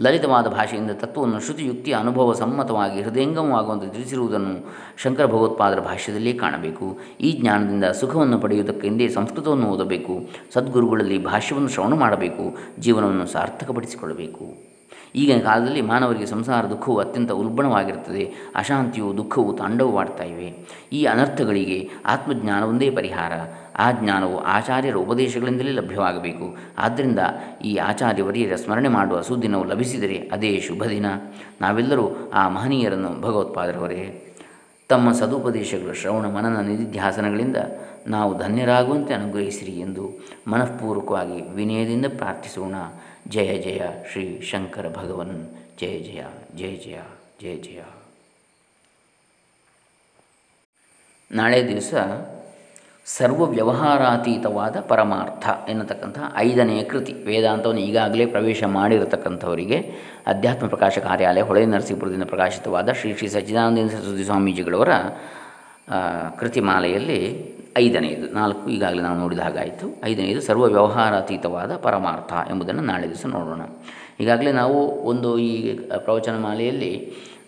ಲಲಿತವಾದ 0.00 0.46
ಭಾಷೆಯಿಂದ 0.46 0.90
ತತ್ವವನ್ನು 0.90 1.40
ಶ್ರುತಿಯುಕ್ತಿ, 1.40 1.92
ಅನುಭವ 1.92 2.32
ಸಮ್ಮತವಾಗಿ 2.32 3.02
ಹೃದಯಂಗಮವಾಗುವಂತೆ 3.02 3.92
ತಿಳಿಸಿರುವುದನ್ನು 3.92 4.68
ಶಂಕರ 4.96 5.26
ಭಗವತ್ಪಾದರ 5.26 5.80
ಭಾಷ್ಯದಲ್ಲಿಯೇ 5.80 6.36
ಕಾಣಬೇಕು. 6.36 6.98
ಈ 7.20 7.32
ಜ್ಞಾನದಿಂದ 7.32 7.84
ಸುಖವನ್ನು 7.84 8.38
ಪಡೆಯುವುದಕ್ಕೆಂದೇ 8.38 9.08
ಸಂಸ್ಕೃತವನ್ನು 9.08 9.66
ಓದಬೇಕು. 9.66 10.28
ಸದ್ಗುರುಗಳಲ್ಲಿ 10.54 11.24
ಭಾಷ್ಯವನ್ನು 11.24 11.68
ಶ್ರವಣ 11.68 11.94
ಮಾಡಬೇಕು. 11.94 12.56
ಜೀವನವನ್ನು 12.78 13.26
ಸಾರ್ಥಕಪಡಿಸಿಕೊಳ್ಳಬೇಕು. 13.26 14.77
ಈಗಿನ 15.14 15.38
ಕಾಲದಲ್ಲಿ 15.38 15.80
ಮಾನವರಿಗೆ 15.80 16.26
ಸಂಸಾರ 16.26 16.66
ದುಃಖವು 16.66 16.98
ಅತ್ಯಂತ 16.98 17.32
ಉಲ್ಬಣವಾಗಿರುತ್ತದೆ. 17.32 18.52
ಅಶಾಂತಿಯು, 18.56 19.16
ದುಃಖವು 19.16 19.52
ತಾಂಡವವಾಡ್ತಾ 19.52 20.24
ಇವೆ. 20.24 20.54
ಈ 20.92 21.04
ಅನರ್ಥಗಳಿಗೆ 21.04 21.90
ಆತ್ಮಜ್ಞಾನವೊಂದೇ 22.06 22.90
ಪರಿಹಾರ. 22.90 23.32
ಆ 23.78 23.92
ಜ್ಞಾನವು 23.92 24.38
ಆಚಾರ್ಯರ 24.38 24.94
ಉಪದೇಶಗಳಿಂದಲೇ 24.94 25.70
ಲಭ್ಯವಾಗಬೇಕು. 25.70 26.56
ಆದ್ದರಿಂದ 26.78 27.18
ಈ 27.64 27.76
ಆಚಾರ್ಯವರಿಯರ 27.76 28.56
ಸ್ಮರಣೆ 28.56 28.88
ಮಾಡುವ 28.88 29.20
ಸುದಿನವು 29.20 29.64
ಲಭಿಸಿದರೆ 29.64 30.28
ಅದೇ 30.32 30.60
ಶುಭ 30.60 30.84
ದಿನ. 30.84 31.06
ನಾವೆಲ್ಲರೂ 31.60 32.30
ಆ 32.34 32.48
ಮಹನೀಯರನ್ನು 32.48 33.20
ಭಗವತ್ಪಾದರವರೇ 33.20 34.24
ತಮ್ಮ 34.88 35.12
ಸದುಪದೇಶಗಳು 35.12 35.94
ಶ್ರವಣ 35.94 36.26
ಮನನ 36.26 36.60
ನಿಧಿಧ್ಯಾಸನಗಳಿಂದ 36.60 37.56
ನಾವು 38.06 38.38
ಧನ್ಯರಾಗುವಂತೆ 38.38 39.14
ಅನುಗ್ರಹಿಸಿರಿ 39.14 39.72
ಎಂದು 39.72 40.26
ಮನಃಪೂರ್ವಕವಾಗಿ 40.48 41.54
ವಿನಯದಿಂದ 41.54 42.06
ಪ್ರಾರ್ಥಿಸೋಣ. 42.16 42.74
ಜಯ 43.28 43.58
ಜಯ 43.58 43.80
ಶ್ರೀ 44.12 44.40
ಶಂಕರ 44.40 44.88
ಭಗವನ್, 44.88 45.50
ಜಯ 45.80 45.98
ಜಯ 45.98 46.22
ಜಯ 46.56 46.76
ಜಯ 46.76 46.98
ಜಯ 47.42 47.56
ಜಯ. 47.56 47.80
ನಾಳೆ 51.32 51.68
ದಿವಸ 51.68 51.94
ಸರ್ವ 53.06 53.44
ವ್ಯವಹಾರಾತೀತವಾದ 53.44 54.80
ಪರಮಾರ್ಥ 54.80 55.48
ಎನ್ನತಕ್ಕಂಥ 55.68 56.18
ಐದನೆಯ 56.36 56.84
ಕೃತಿ. 56.84 57.12
ವೇದಾಂತವನ್ನು 57.12 57.80
ಈಗಾಗಲೇ 57.80 58.26
ಪ್ರವೇಶ 58.26 58.64
ಮಾಡಿರತಕ್ಕಂಥವರಿಗೆ 58.64 59.78
ಅಧ್ಯಾತ್ಮ 60.26 60.68
ಪ್ರಕಾಶ 60.68 60.98
ಕಾರ್ಯಾಲಯ, 60.98 61.40
ಹೊಳೆ 61.40 61.66
ನರಸೀಪುರದಿಂದ 61.66 62.22
ಪ್ರಕಾಶಿತವಾದ 62.22 62.92
ಶ್ರೀ 62.92 63.14
ಶ್ರೀ 63.14 63.28
ಸಚ್ಚಿದಾನಂದ 63.28 63.90
ಸರಸ್ವತಿ 63.90 64.24
ಸ್ವಾಮೀಜಿಗಳವರ 64.24 64.88
ಕೃತಿಮಾಲೆಯಲ್ಲಿ 66.40 67.20
ಐದನೆಯದು. 67.78 68.26
ನಾಲ್ಕು 68.32 68.70
ಈಗಾಗಲೇ 68.70 69.02
ನಾವು 69.02 69.18
ನೋಡಿದ 69.18 69.38
ಹಾಗಾಯಿತು. 69.38 69.86
ಐದನೆಯದು, 70.04 70.40
ಸರ್ವ 70.40 70.64
ವ್ಯವಹಾರಾತೀತವಾದ 70.64 71.72
ಪರಮಾರ್ಥ 71.76 72.32
ಎಂಬುದನ್ನು 72.50 72.82
ನಾಳೆ 72.82 73.06
ದಿವಸ 73.08 73.26
ನೋಡೋಣ. 73.26 73.62
ಈಗಾಗಲೇ 74.20 74.52
ನಾವು 74.52 74.78
ಒಂದು 75.04 75.38
ಈ 75.38 75.52
ಪ್ರವಚನ 76.04 76.36
ಮಾಲೆಯಲ್ಲಿ 76.38 76.92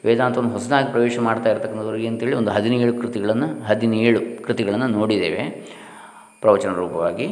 ವೇದಾಂತವನ್ನು 0.04 0.52
ಹೊಸದಾಗಿ 0.52 0.88
ಪ್ರವೇಶ 0.92 1.18
ಮಾಡ್ತಾ 1.18 1.48
ಇರತಕ್ಕಂಥವ್ರಿಗೆ 1.50 2.08
ಅಂತೇಳಿ 2.08 2.36
ಒಂದು 2.36 2.50
ಹದಿನೇಳು 2.50 2.92
ಕೃತಿಗಳನ್ನು 3.00 3.48
ಹದಿನೇಳು 3.64 4.20
ಕೃತಿಗಳನ್ನು 4.44 4.88
ನೋಡಿದ್ದೇವೆ 4.88 5.42
ಪ್ರವಚನ 6.40 6.72
ರೂಪವಾಗಿ. 6.72 7.26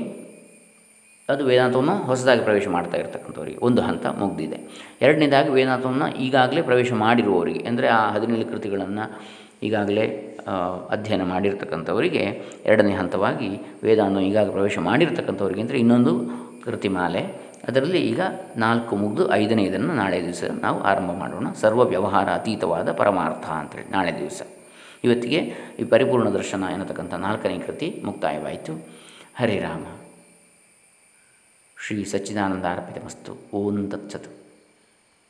ಅದು 1.28 1.42
ವೇದಾಂತವನ್ನು 1.44 1.94
ಹೊಸದಾಗಿ 2.10 2.42
ಪ್ರವೇಶ 2.42 2.66
ಮಾಡ್ತಾ 2.68 2.96
ಇರತಕ್ಕಂಥವ್ರಿಗೆ. 2.98 3.58
ಒಂದು 3.58 3.80
ಹಂತ 3.82 4.06
ಮುಗ್ದಿದೆ. 4.06 4.58
ಎರಡನೇದಾಗಿ 5.02 5.50
ವೇದಾಂತವನ್ನು 5.50 6.08
ಈಗಾಗಲೇ 6.16 6.62
ಪ್ರವೇಶ 6.62 6.92
ಮಾಡಿರುವವರಿಗೆ, 6.92 7.62
ಅಂದರೆ 7.68 7.88
ಆ 7.88 8.10
ಹದಿನೇಳು 8.10 8.46
ಕೃತಿಗಳನ್ನು 8.52 9.04
ಈಗಾಗಲೇ 9.62 10.34
ಅಧ್ಯಯನ 10.90 11.22
ಮಾಡಿರ್ತಕ್ಕಂಥವರಿಗೆ 11.22 12.22
ಎರಡನೇ 12.66 12.92
ಹಂತವಾಗಿ 12.92 13.48
ವೇದಾನು 13.82 14.20
ಈಗಾಗಲೇ 14.20 14.52
ಪ್ರವೇಶ 14.52 14.78
ಮಾಡಿರ್ತಕ್ಕಂಥವ್ರಿಗೆ 14.78 15.60
ಅಂದರೆ 15.60 15.78
ಇನ್ನೊಂದು 15.78 16.12
ಕೃತಿಮಾಲೆ. 16.64 17.48
ಅದರಲ್ಲಿ 17.68 18.00
ಈಗ 18.00 18.20
ನಾಲ್ಕು 18.56 18.96
ಮುಗಿದು 18.96 19.32
ಐದನೇದನ್ನು 19.32 19.94
ನಾಳೆ 19.94 20.22
ದಿವಸ 20.22 20.44
ನಾವು 20.60 20.80
ಆರಂಭ 20.80 21.10
ಮಾಡೋಣ. 21.12 21.52
ಸರ್ವ 21.52 21.84
ವ್ಯವಹಾರ 21.84 22.28
ಅತೀತವಾದ 22.28 22.92
ಪರಮಾರ್ಥ 22.92 23.46
ಅಂತೇಳಿ 23.50 23.90
ನಾಳೆ 23.90 24.18
ದಿವಸ. 24.18 24.42
ಇವತ್ತಿಗೆ 25.04 25.40
ಈ 25.78 25.84
ಪರಿಪೂರ್ಣ 25.84 26.28
ದರ್ಶನ 26.28 26.64
ಎನ್ನತಕ್ಕಂಥ 26.72 27.14
ನಾಲ್ಕನೇ 27.14 27.58
ಕೃತಿ 27.58 28.02
ಮುಕ್ತಾಯವಾಯಿತು. 28.04 28.74
ಹರೇ 29.38 29.58
ರಾಮ. 29.58 29.84
ಶ್ರೀ 31.86 32.04
ಸಚ್ಚಿದಾನಂದ 32.04 32.64
ಅರ್ಪಿತಮಸ್ತು. 32.64 33.50
ಓಂ 33.54 33.88
ತತ್ಸತ್. 33.88 34.37